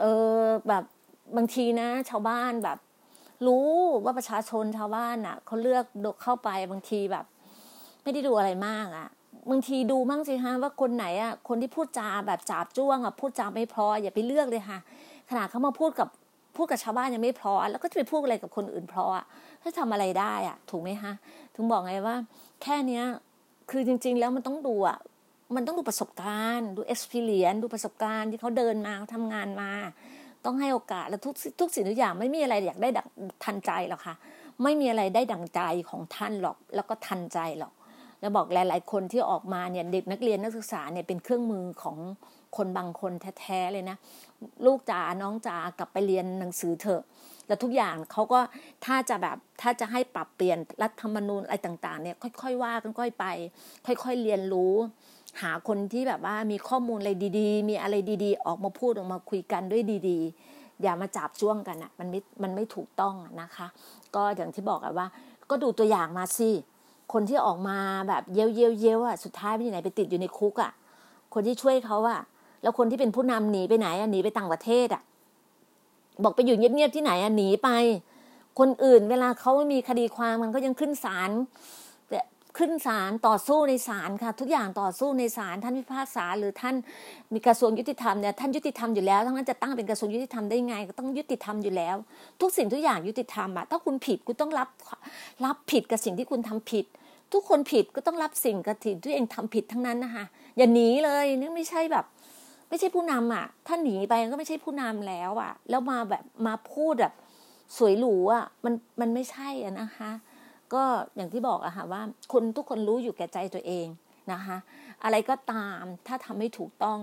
[0.00, 0.04] เอ
[0.42, 0.84] อแบบ
[1.36, 2.78] บางทีนะ ชาวบ้านแบบ
[3.46, 3.66] รู้
[4.04, 5.84] ว่าประชาชนชาวบ้านอะเขาเลือก
[6.22, 7.24] เข้าไปบางทีแบบ
[8.02, 9.08] ไม่ได้ดูอะไรมากอะ
[9.50, 14.78] บางทีดูมั่งสิฮะว่าคนไหนอะคนที่พูดจาแบบจาบจ้วงอะพูดจาไม่พออย่าไปเลือกเลยค่ะ
[15.28, 16.08] ขนาดเขามาพูดกับ
[16.56, 19.24] พูดกับชาวบ้านยังไม่พอแล้วก็จะไปพูดอะไรกับคนอื่นพออะ
[19.62, 21.12] ถ้าทำอะไรได้อะ ถูกไหมฮะ
[21.54, 22.16] ถึงบอกไงว่า
[22.62, 23.04] แค่เนี้ย
[23.70, 24.98] คือจริง ๆ แล้วมันต้องดูอะ
[25.56, 29.70] มันต้องดูประสบการณ์ ดู experience ดูประสบการณ์ที่เขาเดินมาเขาทำงานมา
[30.44, 33.08] ต้องให้โอกาสแล้วทุกทุกสิ่งทุกอย่างไม่มีอะไรอยากได้ดัง
[33.44, 34.14] ทันใจหรอกค่ะ
[34.62, 37.72] ไม่มีอะไรได้ดังใจของท่านหรอก แล้วก็ทันใจหรอก
[38.20, 41.98] แล้วบอกหลาย ๆ คนที่ออกมาเนี่ยเด็กนักเรียนนักศึกษาเนี่ยเป็นเครื่องมือของ
[42.56, 43.96] คนบางคนแท้ๆเลยนะ
[44.66, 47.02] ลูกจ๋าน้องจ๋ากลับไปเรียนหนังสือเถอะ
[47.46, 48.40] แล้วทุกอย่างเขาก็
[48.84, 53.26] ถ้าจะแบบถ้าจะให้ปรับเปลี่ยนรัฐธรรมนูญอะไรต่าง ๆ เนี่ยค่อย ๆ ว่ากันค่อยไป
[53.86, 54.74] ค่อย ๆ เรียนรู้
[55.42, 63.66] หาคนที่แบบว่ามีข้อมูลอะไรดี ๆ มีอะไรดีๆ ออกมาพูดออกมาคุยกันด้วยดีๆ อย่ามาจับจ้วงกันอะมันไม่มันไม่ถูกต้องนะคะ
[64.14, 65.06] ก็อย่างที่บอกอะว่า
[65.50, 66.50] ก็ดูตัวอย่างมาสิ
[67.12, 70.72] คนที่ออกมาแบบเย้ยวเย้ยวเย้ยวอะสุดท้ายไปที่ไหนไปติดอยู่ในคุกอะ
[71.34, 72.20] คนที่ช่วยเขาอะ
[72.62, 75.02] แล้วคนที่เป็นผู้นำหนีไปไหนอะหนีไปต่างประเทศอะ
[76.22, 77.68] บอกไปอยู่เงียบๆที่ไหนอะหนีไป
[78.58, 81.30] คนอื่นเวลาเขามีคดีความมันก็ยังขึ้นศาล
[82.58, 86.74] ขึ้นศาลต่อสู้ในศาลค่ะ ทุกอย่างต่อสู้ในศาลท่านพิพากษาหรือท่าน
[87.34, 91.96] มีกระทรวงยุติธรรมเนี่ยท่านยุติธรรมอยู่แล้วทั้งนั้นจะตั้งเป็นกระทรวงยุติธรรมได้ไงก็ต้องยุติธรรมอยู่แล้ว
[92.40, 94.68] ทุกสิ่งทุกอย่างยุติธรรมอะถ้าคุณผิดคุณต้องรับ
[95.44, 96.84] รับผิดกับสิ่งที่คุณทำผิด
[97.32, 100.24] ทุกคนผิดก็ต้องรับสิ่งกับสิ่งที่เองทำผิดทั้งนั้นนะคะ
[100.56, 102.04] อย่าหนีเลยนี่ไม่ใช่แบบ
[102.68, 107.14] ไม่ใช่ผู้นำอะ ถ้าหนีไปก็ไม่ใช่ผู้นำแล้วอะ แล้วมาแบบมาพูดแบบ
[107.76, 110.10] สวยหรูอะ มันมันไม่ใช่อะนะคะ
[110.74, 110.84] ก็
[111.16, 112.02] อย่างที่บอกอะค่ะว่า
[112.32, 113.86] คนทุกคนรู้อยู่แก่ใจตัวเอง
[114.32, 114.56] นะคะ
[115.04, 117.00] อะไรก็ตามถ้าทำไม่ถูกต้อง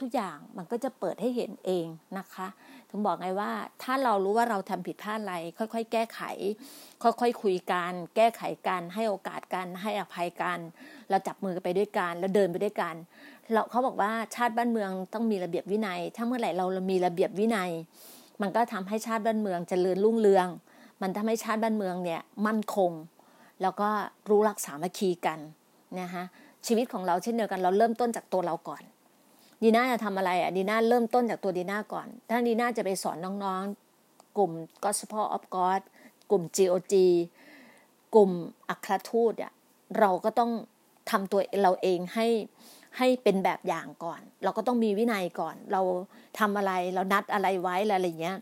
[0.00, 1.86] ทุกอย่างมันก็จะเปิดให้เห็นเอง
[2.18, 2.46] นะคะ
[2.90, 3.52] ถึงบอกไงว่า
[3.82, 6.20] ถ้าเรารู้ว่าเราทำผิดพลาดอะไร ค่อยๆ แก้ไข
[7.02, 10.58] ค่อยๆคุยกัน แก้ไขกัน ให้โอกาสกัน ให้อภัยกัน
[11.10, 12.94] เราจับมือไปด้วยกัน แล้วเดินไปด้วยกัน
[13.52, 17.70] เราเขาบอกว่าชาติบ้านเมืองต้องมีระเบียบวินัย ถ้าเมื่อไหร่เรามีระเบียบวินัย
[18.42, 20.48] มันก็ทำให้ชาติบ้านเมืองจเจริญรุ่งเรือง
[21.02, 22.92] มันทำให้ชาติบ้านเมืองเนี่ยมั่นคง
[23.62, 23.88] แล้วก็
[24.28, 25.38] รู้รักสามัคคีกัน
[26.00, 26.24] นะคะ
[26.66, 28.82] ชีวิตของเราเช่นเดียวกันเราเริ่มต้นจากตัวเราก่อน
[29.62, 34.52] ดีน่าจะทำอะไรอะดีน่าเริ่มต้นจากตัวดีน่าก่อน ถ้าดีน่าจะไปสอนน้องๆ กลุ่ม
[34.84, 35.80] Gospel of God
[36.30, 36.94] กลุ่ม GOG
[38.14, 38.30] กลุ่ม
[38.68, 39.52] อัครทูตอะ
[39.98, 40.50] เราก็ต้อง
[41.10, 42.26] ทำตัวเราเองให้
[42.98, 45.80] ให้เป็นแบบอย่างก่อน เราก็ต้องมีวินัยก่อน เรา
[46.38, 48.36] ทำอะไรเรานัดอะไรไว้อะไรอย่างเงี้ย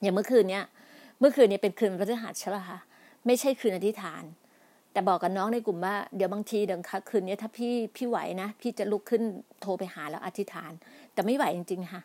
[0.00, 0.64] อย่างเมื่อคืนเนี้ย
[1.18, 2.78] เมื่อคืนเนี้ยเป็นคืนพฤหัสใช่ป่ะคะ
[3.26, 4.22] ไม่ใช่คืนอธิษฐาน
[4.92, 9.22] แต่บอกกับน้องในกลุ่มว่าเดี๋ยวบางทีเดี๋ยวคืนนี้ถ้าพี่พี่ไหวนะ พี่จะลุกขึ้น
[9.60, 10.72] โทรไปหาแล้วอธิษฐาน
[11.12, 12.02] แต่ไม่ไหวจริงๆค่ะ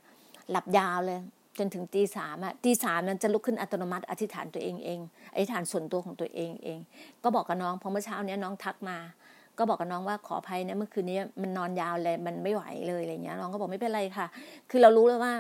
[0.52, 1.20] หลับยาวเลย
[1.58, 5.00] จนถึงตีสามอะตีสามนั้นจะลุกขึ้นอัตโนมัติอธิษฐานตัวเองเอง
[5.34, 6.80] อธิษฐานส่วนตัวของตัวเองเอง
[7.24, 8.98] ก็บอกกับน้องพอเมื่อเช้านี้น้องทักมา
[9.58, 14.28] ก็บอกกับน้องว่าขออภัยนะเมื่อคืนนี้มันนอนยาวเลยมันไม่ไหวเลยอะไรเงี้ยน้องก็บอกไม่เป็นไรค่ะ
[14.70, 15.34] คือเรารู้เลยว่า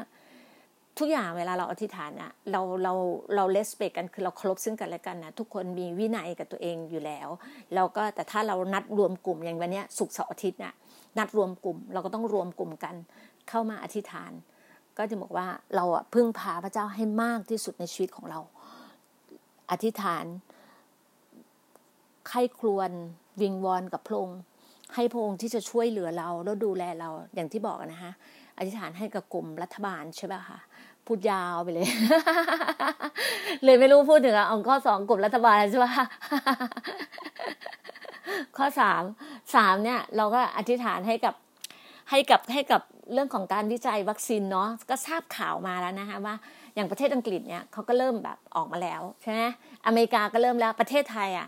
[0.97, 2.93] ทุกอย่างเวลาเราอธิษฐานอะเราเรา
[3.35, 7.27] เราเลสเปกกันคือเราเคารพซึ่งกันและกันนะทุกคนมีวินัยกับตัวเองอยู่แล้ว
[7.75, 10.73] เราก็แต่ถ้าเรานัดรวมกลุ่มอย่างวันนี้สุกเสาร์อาทิตย์น่ะ
[11.17, 12.95] นัดรวมกลุ่ม เราก็ต้องรวมกลุ่มกัน
[13.49, 14.31] เข้ามาอธิษฐาน
[14.97, 18.39] ก็จะบอกว่าเราอะพึ่งพาพระเจ้าให้มากที่สุดในชีวิตของเรา
[19.71, 20.25] อธิษฐาน
[22.27, 22.91] ไข้ครวน
[23.41, 24.39] วิงวอนกับพระองค์
[24.95, 28.11] ให้พระองค์ที่จะช่วยเหลือเราแล้วดูแลเราอย่างที่บอกนะคะ
[28.59, 30.59] อธิษฐานให้กับกลุ่มรัฐบาลใช่ไหมคะ
[31.05, 31.87] พูดยาวไปเลย
[33.63, 35.85] เลยไม่รู้พูดถึงอะข้อสองกลุ่มรัฐบาลใช่ไหม
[38.57, 39.03] ข้อสาม
[39.55, 41.35] สามเนี่ย เราก็อธิษฐานให้กับ
[42.09, 42.81] ให้กับให้กับ
[43.13, 46.35] เรื่องของการวิจัยวัคซีนเนาะก็ทราบข่าวมาแล้วนะคะว่า
[46.75, 49.41] อย่างประเทศอังกฤษเนี่ยเขาก็เริ่มแบบออกมาแล้วใช่ไหม
[49.85, 51.47] อเมริกาก็เริ่มแล้วประเทศไทยอะ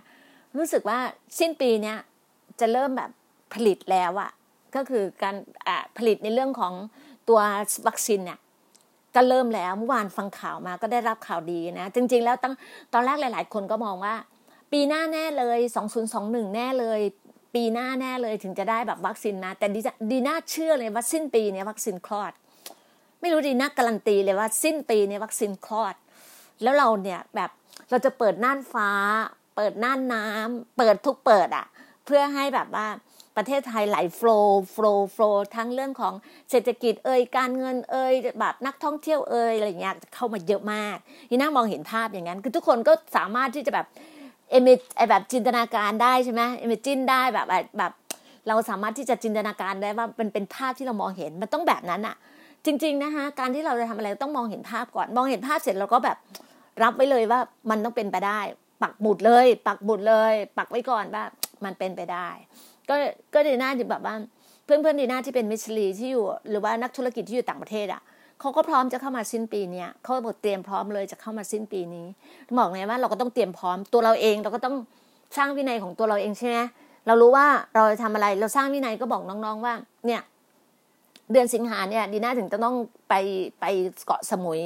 [0.58, 1.00] รู้สึกว่า
[1.40, 1.98] สิ้นปีเนี้ย
[2.60, 3.12] จะเริ่มแบบ
[3.54, 4.32] ผลิตแล้วอะ
[4.76, 5.36] ก็คือการ
[5.98, 6.74] ผลิตในเรื่องของ
[7.30, 7.40] ตัว
[7.88, 8.40] วัคซีนเนี่ย
[9.16, 12.54] ก็เริ่มแล้วเมื่อวานฟังข่าวมาก็ได้รับข่าวดีนะ จริง ๆ แล้วตั้ง
[12.94, 14.16] ตอนแรกหลาย ๆ คนก็มองว่า
[14.72, 15.60] ปีหน้าแน่เลย
[16.08, 17.02] 2021 แน่เลย
[17.56, 19.68] ปีหน้าแน่เลยถึงจะได้แบบวัคซีนมาแต่
[20.12, 22.32] ดีน่าเชื่อเลยว่าสิ้นปีเนี้วัคซีนคลอด
[23.22, 25.96] ไม่รู้ดีน่าการันตีเลยว่าสิ้นปีเนี้วัคซีนคลอด
[26.64, 27.50] แล้วเราเนี่ยแบบ
[27.90, 28.90] เราจะเปิดน่านฟ้า
[29.56, 31.66] เปิดน่านน้ำเปิดทุกเปิดอะ
[32.06, 32.88] เพื่อให้แบบว่า
[33.42, 36.14] ประเทศไทยไหลโฟล์โฟล์โฟล์ทั้งเรื่องของ
[36.52, 40.98] เศรษฐกิจเอ่ยการเงินเอ่ยแบบนักท่องเที่ยวเอ่ยอะไรเงี้ยเข้ามาเยอะมาก
[41.30, 43.86] ที่นั่งมองเห็นภาพอย่างนั้น คือทุกคนก็สามารถที่จะแบบ
[44.50, 44.68] เอเม
[45.10, 47.92] แบบจินตนาการได้ใช่ไหมเอเมจินได้แบบแบบ
[48.48, 52.16] เราสามารถที่จะจินตนาการได้ว่ามันเป็นภาพที่เรามองเห็นมันต้องแบบนั้นอะ
[52.66, 56.18] จริง ๆนะคะการที่เราจะทำอะไรต้องมองเห็นภาพก่อน มองเห็นภาพเสร็จเราก็แบบ
[56.84, 58.40] รับไว้เลยว่ามันต้องเป็นไปได้
[58.82, 61.24] ปักหมุดเลย ปักหมุดเลย ปักไว้ก่อนว่า
[61.66, 62.30] มันเป็นไปได้
[62.92, 62.98] ก็
[63.34, 64.16] ก็ดีน่าที่แบบว่า
[64.66, 68.02] เพื่อนเพื่อนดีน่าที่เป็นมิชลีที่อยู่ หรือว่านักธุรกิจที่อยู่ต่างประเทศอะ
[68.40, 72.08] เขาก็พร้อมจะเข้ามาสิ้นปีเนี้ยเขาบอกเตรียมพร้อมเลยจะเข้ามาสิ้นปีนี้
[72.58, 74.76] บอกไงว่าเราก็ต้องเตรียมพร้อมตัวเราเองเราก็ต้อง
[75.38, 76.58] สร้างวินัยของตัวเราเองใช่ไหม
[77.08, 79.74] เรารู้ว่าเราจะทำอะไรเราสร้างวินัยก็บอกน้องๆว่า
[80.06, 80.22] เนี่ย
[81.32, 82.76] เดือนสิงหาเนี่ยดีน่าถึงจะต้อง
[83.10, 83.14] ไป
[83.60, 83.66] ไป
[84.06, 84.60] เกาะสมุย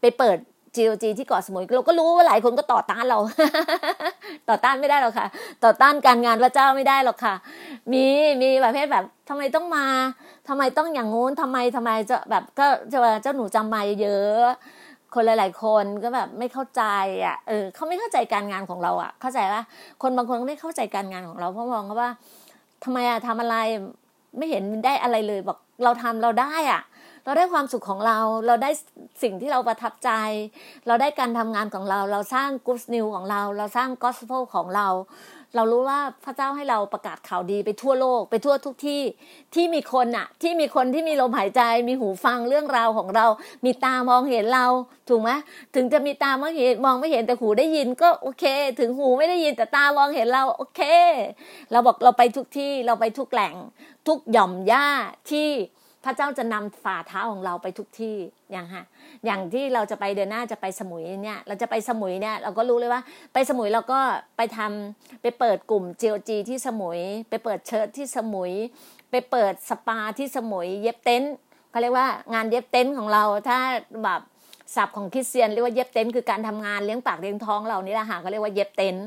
[0.00, 0.38] ไปเปิด
[0.76, 3.18] GOG ที่เกาะสมุยเราก็รู้ว่าหลายคนก็ต่อต้านเรา
[4.48, 5.26] ต่อต้านไม่ได้หรอกค่ะ
[5.64, 7.34] ต่อต้านการงานพระเจ้าไม่ได้หรอกค่ะ
[7.92, 8.04] มี
[8.42, 9.86] มีประเภทแบบทำไมต้องมา
[10.48, 14.44] ทำไมต้องอย่างงู้นทำไมทำไมจะแบบก็จะเจ้าหนูจำไม่เยอะ
[15.14, 16.82] คนหลาย ๆ คนก็แบบไม่เข้าใจ
[17.24, 19.62] อะ เออเขาไม่เข้าใจการงานของเราอะ เข้าใจปะ
[20.02, 22.10] คนบางคนก็ไม่เข้าใจการงานของเราเพราะมองว่า
[22.84, 23.56] ทำไมอะทำอะไร
[24.38, 26.80] ไม่เห็นได้อะไรเลยบอกเราทำเราได้อะ
[27.24, 28.70] เราได้ความสุขของเรา เราได้
[29.22, 30.10] สิ่งที่เราประทับใจ
[30.86, 34.88] เราได้การทำงานของเรา เราสร้างกูสนิวของเรา เราสร้างกอสเพลของเรา
[35.56, 39.02] เรารู้ว่าพระเจ้าให้เราประกาศข่าวดีไปทั่วโลกไปทั่วทุกที่
[39.54, 43.26] ที่มีคนอะที่มีคนที่มีลมหายใจ มีหูฟังเรื่องราวของเรา
[43.64, 44.66] มีตามองเห็นเรา
[45.08, 45.30] ถูกไหม
[45.74, 48.44] ถึงจะมีตามองเห็นมองไม่เห็นแต่หูได้ยินก็โอเค
[48.78, 50.80] ถึงหูไม่ได้ยินแต่ตามองเห็นเราโอเค
[51.70, 53.54] เราบอกเราไปทุกที่เราไปทุกแหล่ง
[54.06, 54.86] ทุกหย่อมหญ้า
[55.30, 55.48] ที่
[56.04, 58.16] พระเจ้าจะนำฝ่าเท้าของเราไปทุกที่
[58.52, 58.84] อย่างฮะ
[59.24, 64.00] อย่างที่เราจะไปเดือนหน้าจะไปสมุยเนี่ย เราจะไปสมุยเนี่ย เราก็รู้เลยว่า ไปสมุยเราก็
[64.36, 68.52] ไปทำไปเปิดกลุ่ม GOG ที่สมุย ไปเปิดเชิร์ตที่สมุย
[69.10, 71.34] ไปเปิดสปาที่สมุย เย็บเต็นท์
[71.70, 73.58] เขาเรียกว่างานเย็บเต็นท์ของเราถ้า
[74.04, 74.20] แบบ
[74.74, 79.06] ศัพท์ของคริสเตียนเรียกว่าเย็บเต็นท์คือการทำงานเลี้ยงปากเลี้ยงท้องเรานี่แหละค่ะเขาเรียกว่าเย็บเต็นท์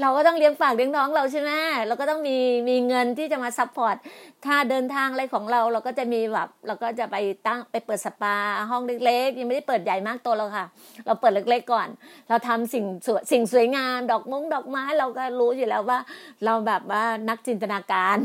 [0.00, 1.50] เราก็ต้องเลี้ยงปากเลี้ยงท้องเราใช่ไหม
[1.86, 2.36] เราก็ต้องมี
[2.68, 3.96] มีเงินที่จะมา support
[4.46, 8.36] ถ้าเดินทางอะไรของเราเราก็จะมีแบบเราก็จะไปตั้งไปเปิดสปา
[8.70, 10.66] ห้องเล็กๆยังไม่ได้เปิดใหญ่มากโตัวเราค่ะ
[11.06, 11.88] เราเปิดเล็กๆก่อน
[12.28, 15.98] เราทำสิ่งสวยสิ่งสวยงามดอกมงดอกไม้เราก็รู้อยู่แล้วว่า
[16.44, 18.16] เราแบบว่านักจินตนาการ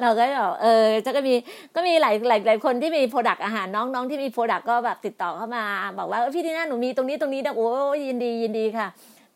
[0.00, 1.34] เราก็แบบเออจะก็มี
[1.74, 5.64] ก็มีหลายหลายหลายคนที่มี product อาหารน้องๆที่มี product ก็แบบติดต่อเข้ามา
[5.98, 7.70] บอกว่าพี่ดีน่าหนูมีตรงนี้ตรงนี้นะโอ้
[8.06, 8.86] ยินดียินดีค่ะ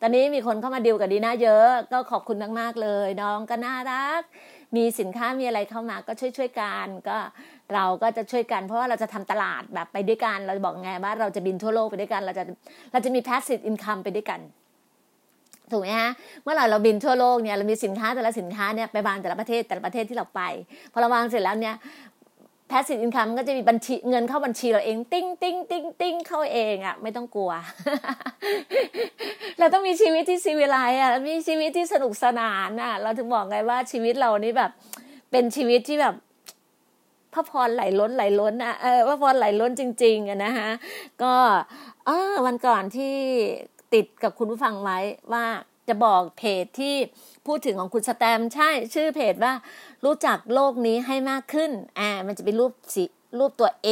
[0.01, 4.21] ตอนนี้มีคนเข้ามาดิวกับดีน่าเยอะ ก็ขอบคุณมากๆเลย น้องก็น่ารัก
[4.75, 7.17] มีสินค้ามีอะไรเข้ามาก็ช่วยช่วยกันก็
[7.73, 12.43] เราก็จะช่วยกันเพราะว่าเราจะทำตลาดแบบไปด้วยกันเราจะบอกไงว่าเราจะบินทั่วโลกไปด้วยกัน เราจะ
[12.91, 14.41] เราจะมี passive income ไปด้วยกัน
[15.71, 16.11] ถูกไหมฮะ
[16.43, 20.41] เมื่อไหร่เราบินทั่วโลกเนี่ยเรามีสินค้าแต่ละสินค้าเนี่ยไปวางแต่ละประเทศแต่ละประเทศที่เราไป
[20.91, 21.75] พอเราวางเสร็จแล้วเนี่ย
[22.71, 27.51] passive income ก็จะมีบัญชีเงินเข้าบัญชีเราเอง ติ้งติ้งติ้งติ้งเข้าเองอะ่ะ ไม่ต้องกลัว
[29.59, 34.71] เราต้องมีชีวิตที่ซีวิไลอะมีชีวิตที่สนุกสนานอะ เราถึงบอกไงว่าชีวิตเรานี่แบบ
[35.31, 36.15] เป็นชีวิตที่แบบ
[37.33, 40.69] พระพรไหลล้นไหลล้นอะเออพระพรไหลล้นจริง ๆอะนะคะ
[41.23, 41.33] ก็
[42.05, 43.13] เออวันก่อนที่
[43.93, 44.97] ติดกับคุณผู้ฟังไว้
[45.33, 45.45] ว่า
[45.89, 46.95] จะบอกเพจที่
[47.47, 49.53] พูดถึงของคุณสแตมใช่ชื่อเพจว่า
[50.05, 53.03] รู้จักโลกนี้ให้มากขึ้นอ่ามันจะเป็นรูปสี
[53.39, 53.89] รูปตัว A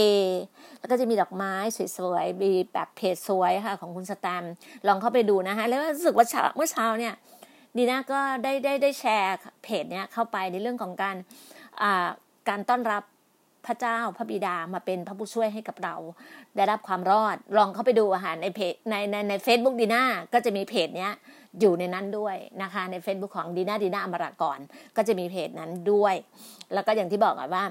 [0.80, 1.54] แล้วก็จะมีดอกไม้
[1.98, 4.44] สวยๆมีแบบเพจสวยค่ะ ของคุณสแตม
[4.88, 7.14] ลองเข้าไปดูนะคะแล้วรู้สึกว่าเมื่อเช้าเนี่ย
[7.78, 11.16] ดีน่าก็ได้ได้ได้แชร์เพจเนี้ยเข้าไปในเรื่องของการ
[11.82, 12.08] อ่า
[12.50, 13.04] การต้อนรับ
[13.66, 15.96] พระเจ้าพระบิดามาเป็นพระผู้ช่วยให้กับเรา
[16.56, 20.04] ได้รับความรอดลองเข้าไปดูอาหารในเพจในในในเฟซบุ๊กดีน่า
[20.34, 21.14] ก็จะมีเพจเนี้ย
[21.60, 24.58] อยู่ในนั้นด้วยนะคะ ใน Facebook ของดีน่าดีน่าอมรากร
[24.96, 26.16] ก็จะมีเพจนั้นด้วย
[26.74, 27.64] แล้วก็อย่างที่บอกว่า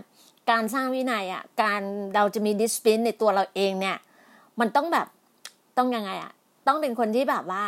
[0.50, 1.82] การสร้างวินัยอะการ
[2.14, 3.96] เราจะมีดิสปินในตัวเราเองเนี่ย
[4.60, 5.06] มันต้องแบบ
[5.78, 6.32] ต้องยังไงอะ
[6.66, 7.64] ต้องเป็นคนที่แบบว่า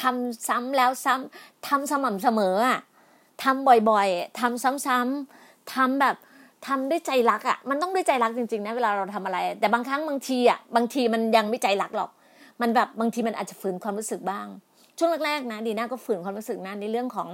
[0.00, 2.80] ทำซ้ำแล้วซ้ำทำสม่ำเสมออะ
[3.42, 6.16] ทำบ่อยๆทำซ้ำๆทำแบบ
[6.66, 12.10] ทำด้วยใจรักอะมันต้องด้วยใจรักจริงๆนะเวลาเราทำอะไร แต่บางครั้งบางทีอะบางทีมันยังไม่ใจรักหรอก
[12.60, 14.46] มันแบบบางทีมันอาจจะฝืนความรู้สึกบ้าง
[14.98, 17.28] ช่วงแรกๆนะดีน่าก็ฝืนความรู้สึกนะในเรื่องของ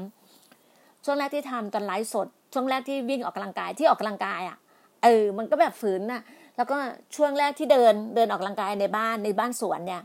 [1.05, 4.57] ช่วงแรกที่ทำตอนไลฟ์สด ช่วงแรกที่วิ่งออกกำลังกายที่ออกกำลังกายอะ
[5.03, 6.23] เออ มันก็แบบฝืนน่ะ
[6.57, 6.77] แล้วก็
[7.17, 10.03] ช่วงแรกที่เดินเดินออกกำลังกายในบ้านในบ้านสวนเนี่ย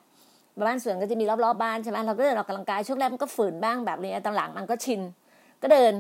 [0.68, 5.02] บ้านสวนก็จะมีรอบๆบ้านใช่ไหมเราก็เดินออกกำลังกายช่วงแรกมันก็ฝืนบ้างแบบนี้ตอนหลังมันก็ชิน
[5.62, 5.94] ก็เดิน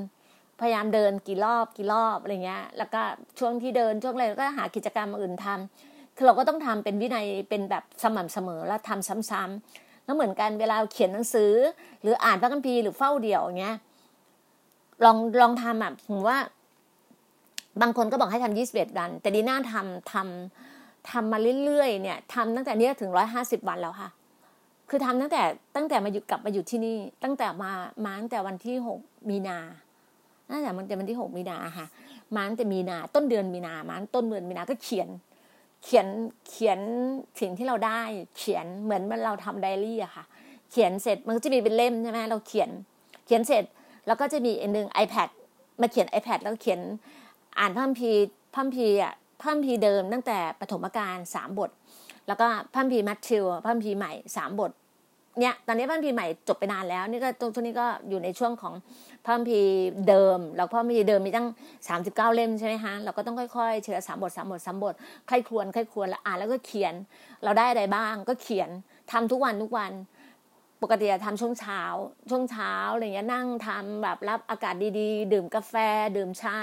[0.59, 3.01] พยายามเดินกี่รอบกี่รอบอะไรเงี้ย แล้วก็
[3.39, 11.51] ช่วงที่เดินช่วงอะไรก็หากิจกรรมอื่นทำคือเราก็ต้องทำเป็นวินัยเป็นแบบสม่ำเสมอแล้วทำซ้ำๆ แล้วเหมือนกันเวลาเขียนหนังสือ
[12.01, 13.77] หรืออ่านพระคัมภีร์หรือเฝ้าเดี่ยวอย่างเงี้ย
[15.05, 16.37] ลองลองทำอะผมว่า
[17.81, 24.09] บางคนก็บอกให้ทำยี่สิบเอ็ดวัน แต่ดีน่าทำทำทำมาเรื่อยๆเนี่ยทำตั้งแต่นี้ถึงร้อยห้าสิบวันแล้วค่ะ
[24.89, 25.41] คือทำตั้งแต่
[25.75, 27.71] ตั้งแต่มาอยู่กลับมาอยู่ที่นี่ ตั้งแต่มา
[28.05, 29.57] มาตั้งแต่วันที่หกมีนา
[30.51, 31.85] ตั้งแต่มันแต่วันที่หกมีนาค่ะ
[32.35, 35.09] มาตั้งแต่มีนา ต้นเดือนมีนามาต้นเดือนมีนาก็เขียน
[35.83, 36.07] เขียน
[36.49, 36.79] เขียน
[37.39, 38.01] สิ่งที่เราได้
[38.37, 40.25] เขียนเหมือนมันเราทำไดอารี่อะค่ะ
[40.71, 42.69] เขียนเสร็จมันก็จะมีเป็นเล่มใช่ไหมเราเขียน
[43.25, 43.63] เขียนเสร็จ
[44.07, 45.29] แล้วก็จะมีอันหนึ่ง iPad
[45.81, 46.79] มาเขียน iPad แล้วเขียน
[47.59, 48.11] อ่านพัมพี
[48.55, 51.69] พัมพีอะพัมพีเดิมตั้งแต่ปฐมกาลสามบท
[52.27, 54.71] แล้วก็พัมพีมัทธิวพัมพีใหม่สามบท
[55.39, 58.73] เนี่ยตอนนี้พระคัมภีร์ใหม่จบไปนานแล้ว นี่ก็ตรงนี้ก็อยู่ในช่วงของ
[59.23, 59.73] พระคัมภีร์
[60.07, 61.47] เดิม แล้วพระคัมภีร์เดิมมีตั้ง
[61.89, 64.93] 39 เล่มใช่ไหมฮะเราก็ต้องค่อยๆเชื่อสามบทสามบทสามบท
[65.27, 66.93] ใครควรใครควรแล้วอ่านแล้วก็เขียน
[67.43, 68.69] เราได้อะไรบ้างก็เขียน
[69.11, 69.91] ทำทุกวันทุกวัน
[70.81, 71.81] ปกติจะทำช่วงเช้า
[72.29, 75.73] ช่วงเช้าอะไรเงี้ยนั่งทำแบบรับอากาศดีๆ ดื่มกาแฟ
[76.17, 76.57] ดื่มชา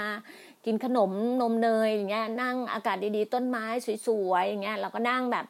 [0.65, 3.65] กินขนมนมเนยอย่างเงี้ยนั่งอากาศดีๆ ต้นไม้
[4.07, 5.45] สวยๆอย่างเงี้ยเราก็นั่งแบบ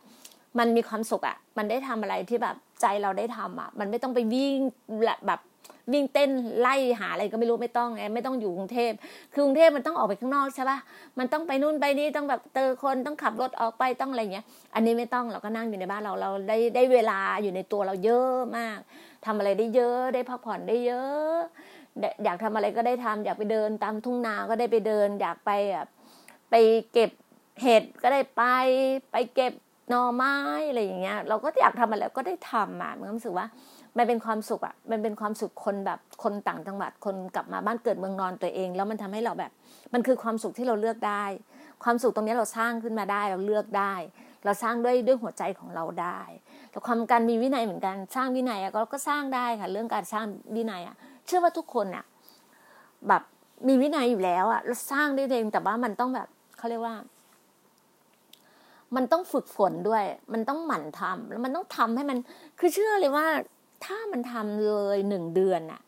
[0.60, 4.58] มันมีความสุขอะ่ะ มันได้ทำอะไรที่แบบใจเราได้ทำอะ่ะ มันไม่ต้องไปวิ่ง
[5.28, 5.40] แบบ
[5.94, 8.92] วิ่งเต้นไล่หาอะไรก็ไม่รู้ไม่ต้องไงไม่ต้องอยู่กรุงเทพ
[9.34, 10.78] คือกรุงเทพมันต้องออกไปข้างนอกใช่ปะ
[11.20, 18.80] มันต้องไปนู่นไปนี่ต้องแบบเจอคนต้องขับรถออกไปต้องอะไรเงี้ย อันนี้ไม่ต้องเราก็นั่งอยู่ในบ้านเราเราได้ได้เวลาอยู่ในตัวเราเยอะมาก
[19.26, 21.36] ทำอะไรได้เยอะได้พักผ่อนได้เยอะ
[22.24, 25.88] อยากทำอะไรก็ได้ทำอยากไปเดินตามทุ่งนาก็ได้ไปเดิน อยากไปแบบ
[26.50, 26.56] ไป
[26.92, 27.12] เก็บ
[27.62, 28.44] เห็ดก็ได้ไป
[29.12, 29.54] ไปเก็บ
[29.90, 30.36] หน่อไม้
[30.70, 33.46] อะไรอย่างเงี้ย เราก็อยากทำอะไรก็ได้ทำอะมันรู้สึกว่า
[33.98, 39.52] มันเป็นความสุขอะมันเป็นความสุขคนแบบคนต่างจังหวัดคนกลับมาบ้านเกิดเมืองนอนตัวเอง แล้วมันทำให้เราแบบ
[39.94, 41.24] มันคือความสุขที่เราเลือกได้
[41.84, 43.94] ความสุขตรงนี้เราสร้างขึ้นมาได้เราเลือกได้
[44.46, 46.20] เราสร้างด้วยด้วยหัวใจของเราได้
[46.72, 50.96] แต่ความการมีวินัยเหมือนกันสร้างวินัยก็ก็สร้างได้ค่ะ เรื่องการสร้างวินัยอะ
[51.26, 52.06] เชื่อว่าทุกคนอะ
[53.08, 53.22] แบบ
[53.68, 56.96] มีวินัยอยู่แล้วอะเราสร้างได้เองแต่ว่ามันต้องแบบเขาเรียกว่า
[58.96, 62.18] มันต้องฝึกฝนด้วย มันต้องหมั่นทำแล้วมันต้องทำให้มัน
[62.60, 63.26] คือเชื่อเลยว่า
[63.86, 65.82] ถ้ามันทำเลยหนึ่งเดือนน่ะ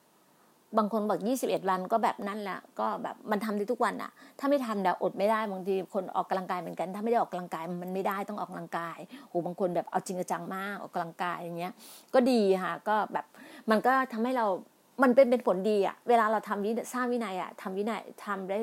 [0.77, 8.97] บางคนบอกยี่สิบเอ็ดวันก็แบบนั้นแหละก็แบบมันทำได้ทุกวันน่ะถ้าไม่ทำเดี๋ยวอดไม่ได้บางทีคนออกกำลังกายเหมือนกัน ถ้าไม่ได้ออกกำลังกายมันไม่ได้ต้องออกกำลังกาย
[9.29, 11.73] โหบางคนแบบเอาจริงจังมากออกกำลังกายอย่างเงี้ย
[12.13, 13.25] ก็ดีค่ะ ก็แบบ
[13.69, 14.45] มันก็ทำให้เรา
[15.03, 18.57] มันเป็นเป็นผลดีอะเวลาเราทำวิสร้างวินัยอะทำวินัยทำได้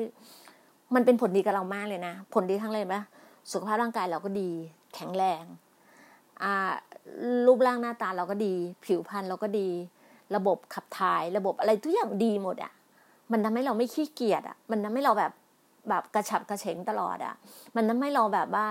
[0.95, 2.95] มันเป็นผลดีกับเรามากเลยนะ ผลดีทั้งเลยไหม
[3.51, 4.51] สุขภาพร่างกายเราก็ดี
[4.95, 5.43] แข็งแรง
[7.45, 8.53] รูปร่างหน้าตาเราก็ดี
[8.85, 9.69] ผิวพรรณเราก็ดี
[10.35, 12.73] ระบบขับถ่าย ระบบอะไรทุกอย่างดีหมดอะ
[13.31, 15.31] มันทำให้เราไม่ขี้เกียจอะ มันทำให้เราแบบ
[15.89, 17.35] แบบกระฉับกระเฉงตลอดอะ
[17.75, 18.65] มันทำให้เราแบบว่า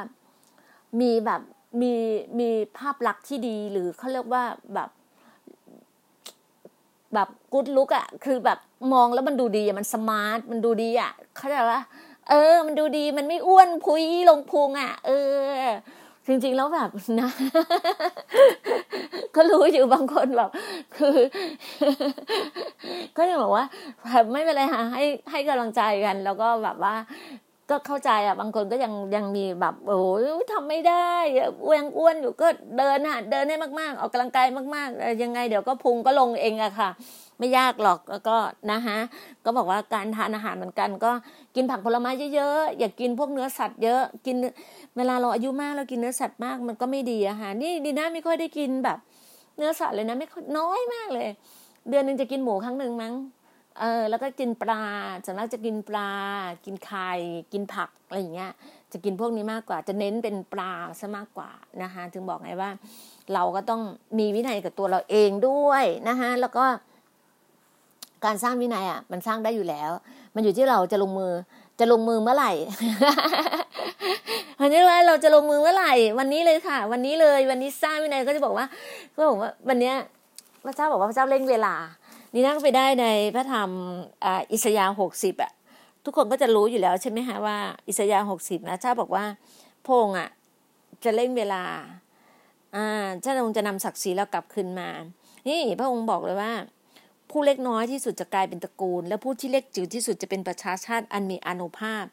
[1.00, 1.40] มีแบบ
[1.80, 1.92] มี
[2.38, 4.42] มีภาพลักษณ์ที่ดีหรือเขาเรียกว่า
[4.74, 4.90] แบบ
[7.14, 8.58] แบบกู๊ดลุกอะคือแบบ
[8.92, 11.80] มองแล้วมันดูดีอะมันสมาร์ทมันดูดีอะเขาใจว่า
[12.28, 15.10] เออ มันดูดีมันไม่อ้วนพุยลงพุงอะ เอ
[15.60, 15.62] อ
[16.26, 17.30] จริงๆแล้วแบบนะ
[19.34, 20.50] ก็รู้อยู่บางคนแบบ
[20.96, 21.18] คือ
[23.16, 23.64] ก็จะบอกว่า
[24.04, 26.94] แบบไม่เป็นไรค่ะให้ให้กำลังใจกัน แล้วก็แบบว่า
[27.70, 31.10] ก็เข้าใจอะบางคนก็ยังยังมีแบบโอ้ยทำไม่ได้
[31.66, 36.90] อ้วนอ้วนอยู่ก็เดินอะ เดินให้มากๆ ออกกำลังกายมากๆยังไงเดี๋ยวก็พุงก็ลงเองอะค่ะ
[37.38, 38.36] ไม่ยากหรอกแล้วก็
[38.70, 38.98] นะฮะ
[39.44, 41.12] ก็บอกว่าการทานอาหารเหมือนกัน ก็
[41.54, 44.36] กินผักผลไม้เยอะๆอย่ากกินพวกเนื้อสัตว์เยอะกิน
[44.96, 48.98] เวลาเราอายุมากเรากินเนื้อสัตว์มากมันก็ไม่ดีอะค่ะนี่ดีนะไม่ค่อยได้กินแบบ
[49.56, 50.26] เนื้อสัตว์เลยนะไม่
[50.58, 51.28] น้อยมากเลย
[51.88, 53.14] เดือนหนึ่งจะกินหมูครั้งหนึ่งมั้ง
[53.80, 54.82] เออแล้วก็กินปลา
[55.24, 56.10] ส่วนมากจะกินปลา
[56.64, 57.10] กินไข่
[57.52, 58.52] กินผักอะไรอย่างเงี้ย
[58.92, 61.50] จะกินพวกนี้มากกว่า จะเน้นเป็นปลาซะมากกว่า
[61.82, 62.70] นะคะถึงบอกไงว่า
[63.34, 63.82] เราก็ต้อง
[64.18, 66.64] มีวินัยกับตัวเราเองด้วยนะคะแล้วก็
[68.26, 69.90] การสร้างวินัยอะมันสร้างได้อยู่แล้ว
[70.34, 71.32] มันอยู่ที่เราจะลงมือ
[71.80, 72.52] จะลงมือเมื่อไหร่
[74.60, 78.66] วันนี้ว่าเราจะลงมือเมื่อไหร่ วันนี้เลยค่ะ วันนี้เลย วันนี้สร้างวินัยก็จะบอกว่า
[79.14, 79.94] ก็บอกว่าวันเนี้ย
[80.64, 81.74] พระเจ้าบอกว่าพระเจ้าเร่งเวลา
[82.34, 83.70] นี่นั่งไปได้ในพระธรรม
[84.52, 85.52] อิสยาห์หกสิบอะ
[86.04, 87.56] ทุกคนก็จะรู้อยู่แล้วใช่ไหมคะว่า
[87.88, 89.24] อิสยาห์หกสิบนะเจ้าบอกว่า
[89.86, 90.28] พงอะ
[91.04, 91.62] จะเร่งเวลา
[92.76, 94.88] อ่าเจ้าองค์จะนำศักดิ์ศรีแล้วกลับคืนมา
[95.48, 96.52] นี่พระองค์บอกเลยว่า
[97.30, 102.04] ผู้เล็กน้อยที่สุดจะกลายเป็นตระกูล และผู้ที่เล็กจิ๋วที่สุดจะเป็นประชาชาติอันมีอานุภาพ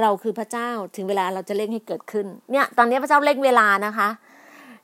[0.00, 4.08] เราคือพระเจ้าถึงเวลาเราจะเร่งให้เกิดขึ้น เนี่ย ตอนนี้พระเจ้าเร่งเวลานะคะ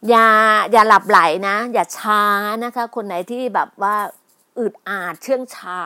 [0.08, 0.28] อย่า
[0.72, 2.22] อย่าหลับไหลนะ อย่าช้า
[2.64, 3.96] นะคะ คนไหนที่แบบว่า
[4.58, 5.80] อึดอาดเชื่องช้า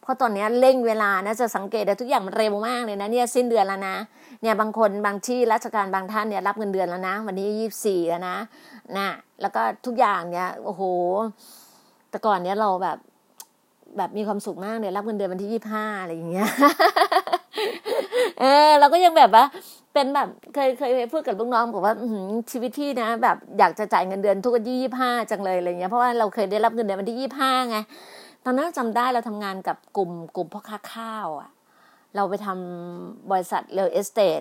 [0.00, 3.96] เพราะตอนนี้เร่งเวลานะจะสังเกตได้ทุกอย่างมันเร็วมากเลยนะเนี่ยสิ้นเดือนแล้วนะ
[4.42, 8.36] เนี่ยบางคนบางที่ราชการบางท่านเนี่ยรับเงินเดือนแล้วนะ วันนี้ยี่สิบสี่แล้วนะ
[8.96, 9.08] นะ
[9.40, 10.82] แล้วก็ทุกอย่างเนี่ยโอ้โห
[12.14, 12.98] แต่ก่อนเนี้ยเราแบบ
[13.96, 16.48] แบบมีความสุขมากเลยรับเงินเดือนวันที่ยี่ห้าอะไรอย่างเงี้ย
[18.40, 19.44] เออเราก็ยังแบบว่า
[19.92, 21.94] เป็นแบบเคยเคยพูดกับลูกน้องบอกว่า
[22.50, 27.76] ชีวิตที่นะแบบอยากจะจ่ายเงินเดือนทุกวันที่ยี่ห้าจังเลยอะไรเงี้ยเพราะว่าเราเคยได้รับเงินเดือนวันที่ยี่ห้าไง
[28.44, 31.50] ตอนนั้นจำได้เราทำงานกับกลุ่มกลุ่มพ่อค้าข้าวอะ
[32.16, 34.40] เราไปทำบริษัท real estate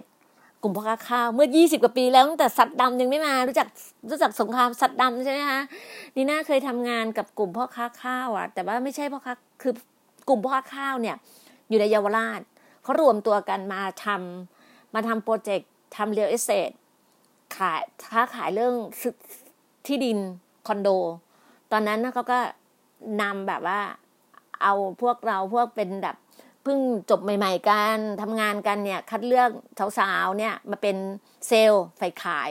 [0.64, 3.68] กลุ่มพ่อค้าข้าวเมื่อยี่สิบกว่าปีแล้วตั้งแต่สัตว์ดำยังไม่มารู้จัก
[4.12, 5.62] รู้จักสงครามสัตว์ดำใช่ไหมคะ
[6.16, 9.74] นี่น่าเคยทำงานกับกลุ่มพ่อค้าข้าวอะแต่ว่าไม่ใช่พ่อค้าคือ
[10.30, 11.16] กลุ่มพ่อค้าข้าวเนี่ย
[11.70, 12.42] อยู่ในเยาวราช
[12.84, 16.72] เขารวมตัวกันมาทำมาทำ project ทำ real estate
[17.58, 18.76] ขายค้าขายเรื่อง
[19.86, 20.18] ที่ดิน
[20.68, 20.90] คอนโด
[21.72, 22.40] ตอนนั้นเขาก็
[23.22, 23.80] นำแบบว่า
[24.62, 26.16] เอาพวกเราพวกเป็นแบบ
[26.64, 29.50] เพิ่งจบใหม่ ๆกันทำงานกันเนี่ย คัดเลือก
[30.00, 30.98] สาวๆเนี่ยมาเป็น
[31.48, 32.50] เซลล์ฝ่ายขาย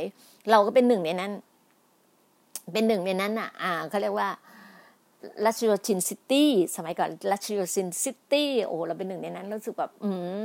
[0.50, 1.32] เราก็เป็นหนึ่งในนั้น
[2.72, 4.28] เป็นหนึ่งในนั้นอะ อ่าเขาเรียกว่า
[5.44, 10.10] รัชโยธิน City สมัยก่อนรัชโยธิน City โอ้เราเป็นหนึ่งในนั้นรู้สึกแบบอื
[10.40, 10.44] ม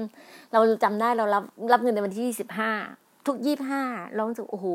[0.52, 1.44] เราจำได้เรารับ
[1.74, 2.72] รับเงินในวันที่ยี่สิบห้า
[3.26, 4.68] ทุกยี่ห้าเรารู้สึกโอ้โห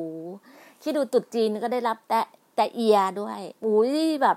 [0.83, 2.21] คิดดูตุดจีนก็ได้รับแต่
[2.57, 4.37] แต่เอียด้วยอุ้ยแบบ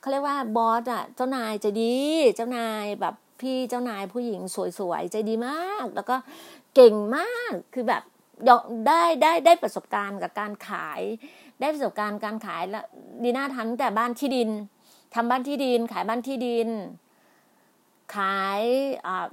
[0.00, 1.94] เขาเรียกว่าบอสอะเจ้านายใจดี
[2.36, 4.40] เจ้านายแบบ พี่เจ้านายผู้หญิง
[4.78, 6.16] สวยๆใจดีมาก แล้วก็
[6.74, 8.02] เก่งมากคือแบบ
[8.86, 11.00] ได้ได้ได้ประสบการณ์กับการขาย
[11.60, 12.84] ได้ประสบการณ์การขายแล้ว
[13.22, 14.50] ดีน่าทันแต่บ้านที่ดิน
[15.14, 16.68] ทำบ้านที่ดิน ขายบ้านที่ดิน
[18.14, 18.62] ขาย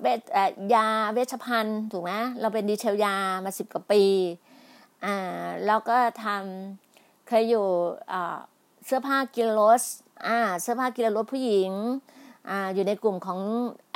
[0.01, 0.21] เวช
[0.73, 4.03] ยาเวชภัณฑ์ถูกไหมเราเป็นดีเทลยามาสิบกว่าปี
[5.05, 7.67] อ่าแล้วก็ทำเคยอยู่
[8.85, 9.83] เสื้อผ้ากิโลส
[10.27, 11.71] อ่าเสื้อผ้ากิโลสผู้หญิง
[12.73, 13.39] อยู่ในกลุ่มของ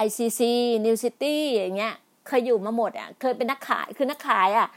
[0.05, 0.41] ICC
[0.85, 1.95] New City อย่างเงี้ย
[2.27, 4.67] เคยอยู่มาหมดอะเคยเป็นนักขายคือนักขายอะ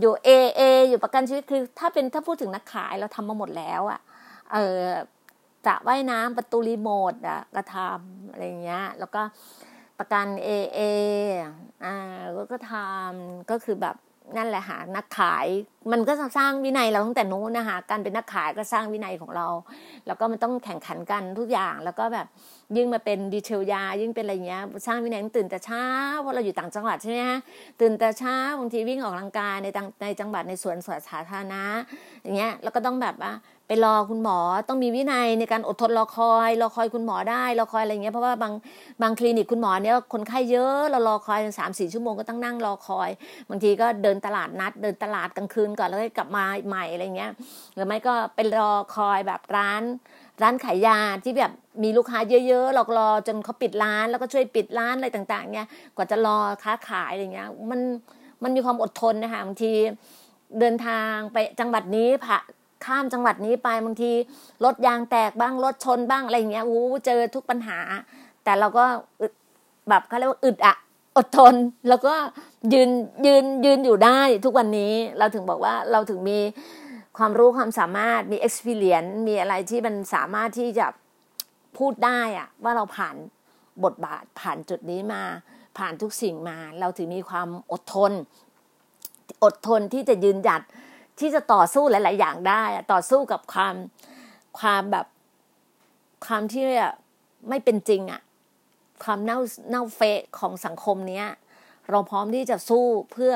[0.00, 4.00] อยู่ AA อยู่ประกันชีวิตคือ ถ้าเป็นถ้าพูดถึงนักขายเราทำมาหมดแล้วอะ
[4.52, 4.82] เออ
[5.66, 9.22] สระว่ายน้ำประตูรีโมทอะก็ทำอะไรเงี้ยแล้วก็
[9.98, 10.80] ประกันเอเอ
[11.84, 11.94] อ่า
[12.52, 13.96] ก็ทำก็คือแบบ
[14.36, 15.46] นั่นแหละหานักขาย
[15.92, 19.46] มันก็สร้างวินัยเราตั้งแต่นู้นนะคะการเป็นนักขายก็สร้างวินัยของเรา
[20.06, 22.26] แล้วก็มันต้องแข่งขันกันทุกอย่างแล้วก็แบบ
[22.76, 25.84] ยิ่งมาเป็นดีเทลยา ยิ่งเป็นอะไรเงี้ยสร้างวินัยตื่นแต่เช้า
[26.20, 27.38] เพราะเราอยู่ต่างจังหวัดใช่ไหมฮะ
[27.80, 29.68] ตื่นแต่เช้าบางทีวิ่งออกกำลังกายใน
[30.02, 31.62] ในจังหวัดในสวนสวนสาธารณะ
[32.22, 33.32] อย่างเงี้ยแล้วก็ต้องแบบว่า
[33.66, 34.38] ไปรอคุณหมอ
[34.68, 38.52] ต้องมีวินัยในการอดทนรอคอยรอคอยคุณหมอได้รอคอยอะไรเงี้ยเพราะว่าบาง
[39.02, 43.10] บางคลินิกคุณหมอเนี่ยคนไข้เยอะเรารอคอยสามสี่ชั่วโมงก็ต้องนั่งรอคอย
[43.50, 47.30] บางทีก็เดินตลาดนัด เดินตลาดกลางคืนก่อนแล้วก็กลับมาใหม่อะไรเงี้ย
[47.74, 49.82] หรือไม่ก็เป็นรอคอยแบบร้าน
[50.42, 51.52] ร้านขายยาที่แบบ
[51.82, 57.80] มีลูกค้าเยอะๆรารอจนเขาปิดร้าน แล้วก็ช่วยปิดร้านอะไรต่างๆเนี่ยกว่าจะรอค้าขายอะไรเงี้ยมัน
[58.42, 59.72] มันมีความอดทนนะคะบางที
[60.60, 62.38] เดินทางไปจังหวัดนี้ผ่า
[62.84, 64.12] ข้ามจังหวัดนี้ไปบางที
[64.64, 67.78] รถยางแตกบ้างรถชนบ้างอะไรเงี้ยอู้เจอทุกปัญหา
[68.44, 68.84] แต่เราก็
[69.88, 70.76] แบบเขาเรียกว่าอึดอะ
[71.16, 71.54] อดทน
[71.88, 72.14] แล้วก็
[72.72, 72.90] ยืน
[73.26, 76.38] ยืนยืนอยู่ได้ทุกวันนี้เราถึงบอกว่าเราถึงมี
[77.18, 80.86] ความรู้ความสามารถมี experience มีอะไรที่มันสามารถที่จะ
[81.78, 83.16] พูดได้อะว่าเราผ่าน
[83.84, 85.22] บทบาทผ่านจุดนี้มา
[85.78, 88.12] ผ่านทุกสิ่งมา เราถึงมีความอดทน
[89.44, 90.62] อดทนที่จะยืนหยัด
[91.18, 92.62] ที่จะต่อสู้หลาย ๆ อย่างได้
[92.92, 93.74] ต่อสู้กับความ
[94.58, 95.06] ความแบบ
[96.26, 96.64] ความที่
[97.48, 98.22] ไม่เป็นจริงอะ
[99.04, 99.38] ความเน่า
[99.70, 101.28] เน่าเฟะของสังคมเนี้ย
[101.90, 103.34] เราพร้อมที่จะสู้เพื่อ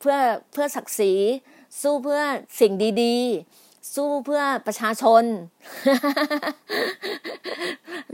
[0.00, 0.16] เพื่อ
[0.52, 1.12] เพื่อศักดิ์ศรี
[1.82, 2.20] สู้เพื่อ
[2.60, 5.24] สิ่งดีๆ สู้เพื่อประชาชน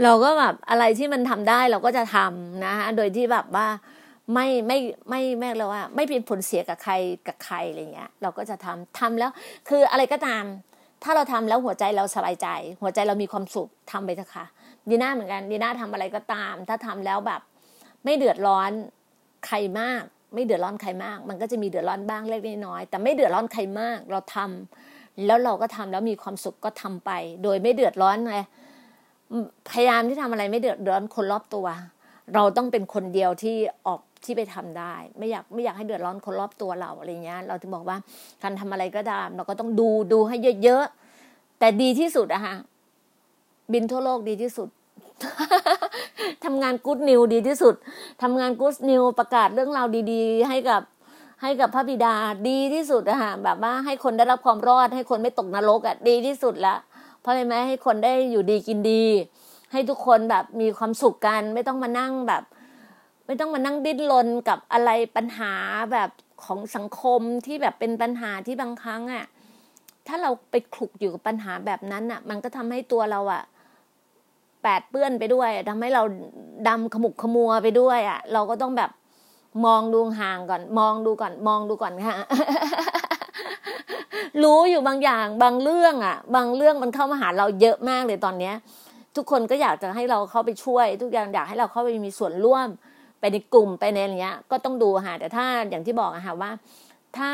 [0.02, 3.68] เราก็แบบอะไรที่มันทำได้เราก็จะทำนะฮะโดยที่แบบว่า
[4.32, 6.92] ไม่ไม่ไม่แม่เราว่า ไม่เป็นผลเสียกับใคร
[7.26, 9.30] กับใครอะไรเงี้ย เราก็จะทำทำแล้ว
[9.68, 10.44] คืออะไรก็ตาม
[11.02, 12.48] ถ้าเราทำแล้วหัวใจเราสบายใจ
[12.82, 14.46] หัวใจเรามีความสุขทำไปเถอะค่ะ
[14.88, 17.40] ดีน่าเหมือนกันดีน่าทำอะไรก็ตาม ถ้าทำแล้วแบบ
[18.04, 18.70] ไม่เดือดร้อน
[19.46, 20.02] ใครมาก
[20.34, 27.10] ไม่เดือดร้อนใครมาก มันก็จะมีเดือดร้อนบ้างเล็กน้อยแต่ไม่เดือดร้อนใครมาก เราทำแล้วเราก็ทำแล้วมีความสุขก็ทำไป
[27.42, 28.38] โดยไม่เดือดร้อนไง
[29.70, 31.66] พยายามที่ทำอะไรไม่เดือดร้อนคนรอบตัว
[32.34, 33.56] เราต้องเป็นคนเดียวที่
[33.86, 37.96] ออก ที่ไปทำได้ ไม่อยากไม่อยากให้เดือดร้อนคนรอบตัวเราอะไรเงี้ย เราถึงบอกว่า
[38.42, 42.56] การทำอะไรก็ตาม เราก็ต้องดูดูให้เยอะๆแต่ดีที่สุดอะฮะ
[43.72, 44.68] บินทั่วโลกดีที่สุด
[46.44, 47.74] ทำงานกู๊ดนิวดีที่สุด
[48.22, 50.82] ทำงานกู๊ดนิวประกาศเรื่องราวดี ๆ ให้กับ
[51.42, 52.14] ให้กับพระบิดา
[52.48, 56.76] ดีที่สุดอะฮะแบบว่าให้คนได้รับความรอด ให้คนไม่ตกนรกอะดีที่สุดละ
[57.20, 59.04] เพราะอะไรไหมให้คนได้อยู่ดีกินดี
[59.72, 62.42] ให้ทุกคนแบบมีความสุขกัน ไม่ต้องมานั่งแบบ
[63.26, 65.52] ไม่ต้องมานั่งดิ้นรนกับอะไรปัญหา
[65.92, 66.10] แบบ
[66.44, 69.24] ของสังคมที่แบบเป็นปัญหาที่บางครั้งอะ่ะ
[70.06, 73.42] ถ้าเราไปคลุกอยู่กับปัญหาแบบนั้นอะ่ะ มันก็ทำให้ตัวเราอะ่ะ
[74.62, 76.02] แปดเปื้อนไปด้วยทำให้เรา
[76.68, 78.90] ดำขมุกขมัวไปด้วยอะ่ะ เราก็ต้องแบบ
[79.66, 82.16] มองดูห่างก่อน มองดูก่อน มองดูก่อนค่ะ
[84.42, 88.54] รู้อยู่บางอย่าง บางเรื่องอะ บางเรื่องมันเข้ามาหาเราเยอะมากเลยตอนเนี้ย
[89.16, 92.68] ทุกคนก็อยากจะให้เราเข้าไปช่วย ทุกอย่างอยากให้เราเข้าไปมีส่วนร่วม
[93.24, 96.50] ไปในกลุ่มไปในอะไรเงี้ย ก็ต้องดูค่ะแต่ถ้าอย่างที่บอกอะค่ะว่า
[97.16, 97.30] ถ้า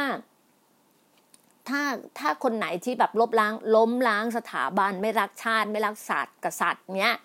[1.68, 1.80] ถ้า
[2.18, 7.16] ถ้าคนไหนที่แบบลบล้าง ล้มล้างสถาบันไม่รักชาติ ไม่รักศาสตร์กษัตริย์เนี้ย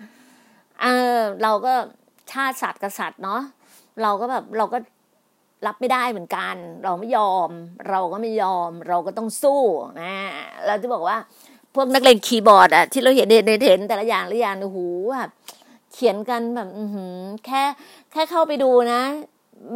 [0.81, 0.87] เอ
[1.17, 1.73] อเราก็
[2.31, 3.41] ชาติศาสตร์กษัตริย์เนาะ
[4.01, 4.77] เราก็แบบเราก็
[5.67, 7.49] รับไม่ได้เหมือนกัน เราไม่ยอม
[7.89, 9.61] เราก็ไม่ยอม เราก็ต้องสู้
[10.01, 10.13] นะ
[10.67, 11.17] เราจะบอกว่า
[11.75, 14.79] พวกนักเลงคีย์บอร์ดอะที่เราเห็นเห็นเห็นแต่ละอย่างละอย่างโอ้โห
[15.15, 15.29] แบบ
[15.95, 16.83] เขียนกันแบบอื
[17.45, 17.63] แค่
[18.11, 19.01] แค่เข้าไปดูนะ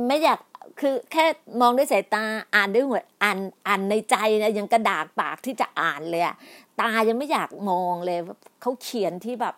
[0.08, 0.40] ไม่อยาก
[0.80, 1.26] คือแค่
[1.62, 2.24] มองด้วยสายตา
[2.56, 6.36] อ่านด้วยหัวอ่านอ่านในใจนะยังกระดากปากที่จะอ่านเลยอะ
[6.82, 8.18] ตายังไม่อยากมองเลย
[8.62, 9.56] เขาเขียนที่แบบ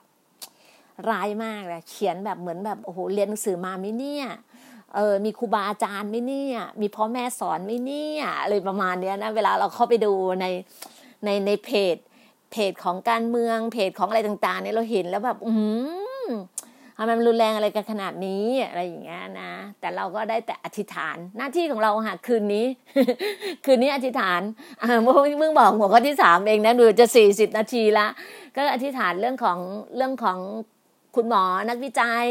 [1.10, 4.26] ร้ายมากเลยเขียนแบบเหมือนแบบโอ้โหเรียนหนังสือมาไหมเนี่ย
[4.96, 10.46] เออมีครูบาอาจารย์ไหมเนี่ยมีพ่อแม่สอนไหมเนี่ยอะไรประมาณเนี้ยนะเวลาเราเข้าไปดูใน
[11.26, 11.96] ในในเพจ
[12.52, 15.54] เพจของการเมืองเพจของอะไรต่างๆเนี่ยเราเห็นแล้วแบบ อื
[16.00, 16.01] ม
[16.98, 22.66] ทำไมมันรุนแรงอะไรกันขนาดนี้อะไรอย่างเงี้ยนะ แต่เราก็ได้แต่อธิษฐานหน้าที่ของเราค่ะคืนนี้
[23.66, 24.42] คืนนี้อธิษฐาน
[25.04, 28.08] เมื่อเมื่อบอกหัวข้อที่สามเองนะดูจะสี่สิบนาทีละ
[28.56, 29.58] ก็อธิษฐานเรื่องของ
[29.96, 30.38] เรื่องของ
[31.16, 32.26] คุณหมอนักวิจัย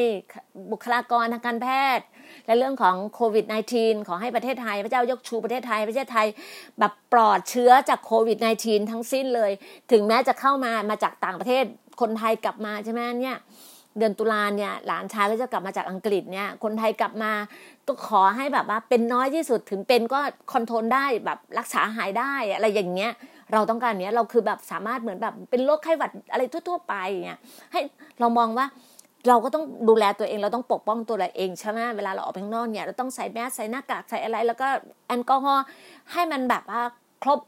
[0.70, 2.06] บุคลากรทางการแพทย์
[2.46, 3.44] และเรื่องของโควิด
[3.76, 6.26] -19 ขอให้ประเทศไทย พระเจ้ายกชูประเทศไทย ประเทศไทย
[6.78, 9.52] แบบปลอดเชื้อจากโควิด -19 ทั้งสิ้นเลย
[9.92, 11.64] ถึงแม้จะเข้ามามาจากต่างประเทศ
[12.00, 13.38] คนไทยกลับมาใช่ไหมเนี่ย
[13.98, 17.32] เดือนตุลาเนี่ยหลานชายก็จะกลับมาจากอังกฤษเนี่ย คนไทยกลับมา
[17.86, 20.20] ก็ขอให้แบบว่าเป็นน้อยที่สุดถึงเป็นก็
[20.52, 23.12] คอนโทรลได้แบบรักษาหายได้อะไรอย่างเงี้ย
[23.52, 27.38] เราต้องการเนี้ยเราคือแบบสามารถเหมือนแบบเป็นโรคไข้หวัดอะไรทั่ว ๆ ไปเนี่ย
[27.72, 27.80] ให้
[28.20, 28.66] เรามองว่า
[29.28, 34.68] เราก็ต้องดูแลตัวเองเราต้องปกป้องตัวเราเองใช่ไหมเวลาเราออกไปข้างนอกเนี่ยเราต้องใส่แมสใส่หน้ากากใส่อะไร แล้วก็
[35.08, 35.64] แอลกอฮอล์
[36.12, 36.82] ให้มันแบบว่า
[37.22, 37.40] ครบ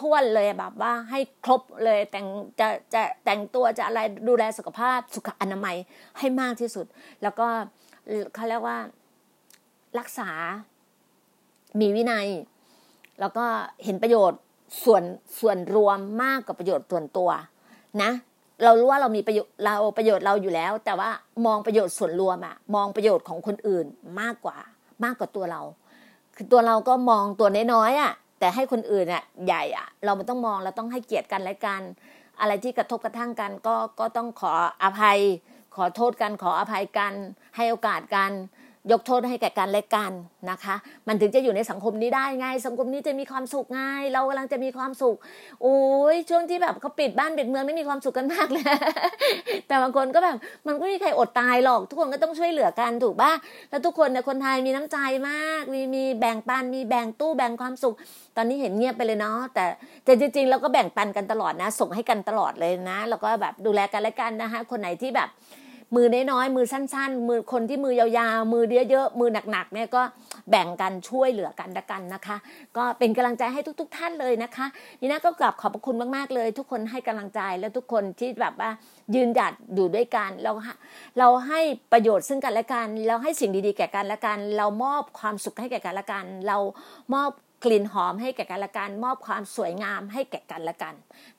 [0.00, 2.26] ท้วนเลยแบบว่าให้ครบเลยแต่ง
[2.60, 5.76] จะจะแต่งตัวจะอะไรดูแลสุขภาพสุขอนามัย
[6.18, 6.86] ให้มากที่สุด
[7.22, 7.46] แล้วก็
[8.34, 8.78] เขาเรียกว่า
[9.98, 10.30] รักษา
[11.80, 12.28] มีวินัย
[13.20, 13.44] แล้วก็
[13.84, 14.40] เห็นประโยชน์
[14.84, 15.02] ส่วน
[15.40, 17.30] ส่วนรวมมากกว่าประโยชน์ส่วนตัว
[18.02, 18.10] นะ
[18.64, 21.10] เรารู้ว่าเรามีประโยชน์เราประโยชน์เราอยู่แล้ว แต่ว่า
[21.46, 23.86] มองประโยชน์ส่วนรวมอะมองประโยชน์ของคนอื่น
[24.20, 24.56] มากกว่า
[25.04, 25.62] มากกว่าตัวเรา
[26.34, 28.12] คือตัวเราก็มองตัวน้อยๆอะ
[28.44, 31.82] แต่ให้คนอื่นอะใหญ่อะ เราไม่ต้องมองเราต้องให้เกียรติกันและกัน
[32.40, 35.18] อะไรที่กระทบกระทั่งกันก็ก็ต้องขออภัย
[35.76, 37.12] ขอโทษกันขออภัยกัน
[37.56, 38.30] ให้โอกาสกัน
[38.92, 40.12] ยกโทษให้แก่กันและกัน
[40.50, 40.76] นะคะ
[41.08, 43.80] มันถึงจะอยู่ในสังคมนี้ได้ไง สังคมนี้จะมีความสุขไง
[44.12, 45.16] เรากำลังจะมีความสุข
[45.62, 45.78] โอ้
[46.14, 48.64] ยช่วงที่แบบเขาปิดบ้านปิดเมืองไม่มีความสุขกันมากเลย
[49.66, 53.32] แต่บางคนก็แบบมันก็ไม่มีใครอดตายหรอก ทุกคนก็ต้องช่วยเหลือกันถูกป่ะ
[53.70, 57.94] แล้วทุกคนเนี่ยคนไทยมีน้ำใจมากมีมีแบ่งปันมีแบ่งตู้แบ่งความสุข
[58.36, 59.64] ตอนนี้เห็นเงียบไปเลยเนาะแต่
[60.04, 65.30] แต่จริงๆเราก็แบ่งปันกันตลอดนะ ส่งให้กันตลอดเลยนะ แล้วก็แบบดูแลกันและกันนะคะ คนไหนที่แบบ
[65.94, 70.02] มือน้อยๆมือสั้น ๆ มือคนที่มือยาวๆมือเยอะๆมือหนักๆเนี่ยก็
[70.50, 72.36] แบ่งกันช่วยเหลือกันละกันนะคะ
[72.76, 74.66] ก็เป็นกำลังใจให้ทุก ๆ ท่านเลยนะคะ
[75.00, 78.70] นี่นะก็กลับขอบพระคุณมากๆเลย ทุกคนให้กำลังใจแล้วทุกคนที่แบบว่า
[79.14, 80.52] ยืนหยัดอยู่ด้วยกันเรา
[81.18, 81.60] เราให้
[81.92, 86.58] ประโยชน์ซึ่งกันและกัน เราให้สิ่งดีๆแก่กันและกัน เรามอบความสุขให้แก่กันและกัน เรา
[87.14, 87.30] มอบ
[87.64, 90.94] กลิ่นหอมให้แก่กันและกัน มอบความสวยงามให้แก่กันและกัน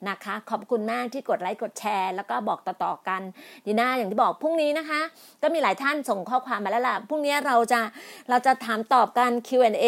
[0.09, 3.21] นะคะ ขอบคุณมากที่กดไลค์กดแชร์ แล้วก็บอกต่อๆกัน
[3.65, 5.01] ดีน่าอย่างที่บอกพรุ่งนี้นะคะ
[5.41, 7.82] ก็มีหลายท่านส่งข้อความมาแล้วล่ะพรุ่งนี้เราจะ
[8.30, 9.86] เราจะถามตอบกัน Q&A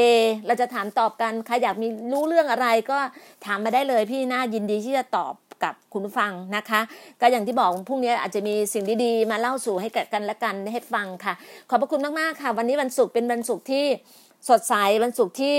[0.47, 2.97] เราจะถามตอบกันใครอยากมีรู้เรื่องอะไรก็
[3.45, 5.33] ถามมาได้เลยพี่น่ายินดีที่จะตอบ
[5.63, 6.81] กับคุณฟังนะคะ
[7.21, 11.33] ก็อย่างที่บอกพรุ่งนี้อาจจะมีสิ่งดีๆ มาเล่าสู่ให้กันและกันให้ฟังค่ะ
[11.69, 13.85] ขอบพระคุณมากๆค่ะ วันนี้วันศุกร์เป็นวันศุกร์ที่
[14.49, 14.73] สดใส
[15.03, 15.55] วันศุกร์ที่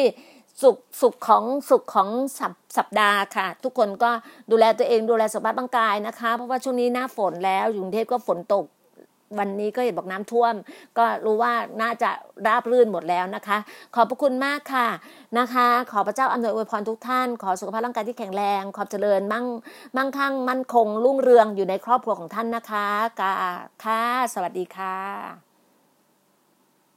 [0.63, 4.11] สุขสุขของสุขของสัปสปดาห์ค่ะ ทุกคนก็
[4.51, 8.65] ดูแลตัวเองดูแลสุขภาพร่างกายนะคะ เพราะว่าช่วงนี้หน้าฝนแล้วอยู่กรุงเทพก็ฝนตก
[9.39, 10.55] วันนี้ก็เห็นบอกน้ำท่วม
[10.99, 11.53] ก็รู้ว่า
[11.83, 12.11] น่าจะ
[12.47, 13.59] ราบรื่นหมดแล้วนะคะ
[13.95, 14.89] ขอบพระคุณมากค่ะ
[15.39, 19.47] นะคะ ขอพระเจ้าอำนวยอวยพรทุกท่าน ขอสุขภาพร่างกายที่แข็งแรงขอบเจริญมั่ง
[19.97, 22.87] มั่งคั่งมั่นคงรุ่งเรืองอยู่ในครอบครัวของท่านนะคะ
[23.21, 23.33] กา
[23.85, 24.03] ค่ะ
[24.35, 25.47] สวัสดีค่ะ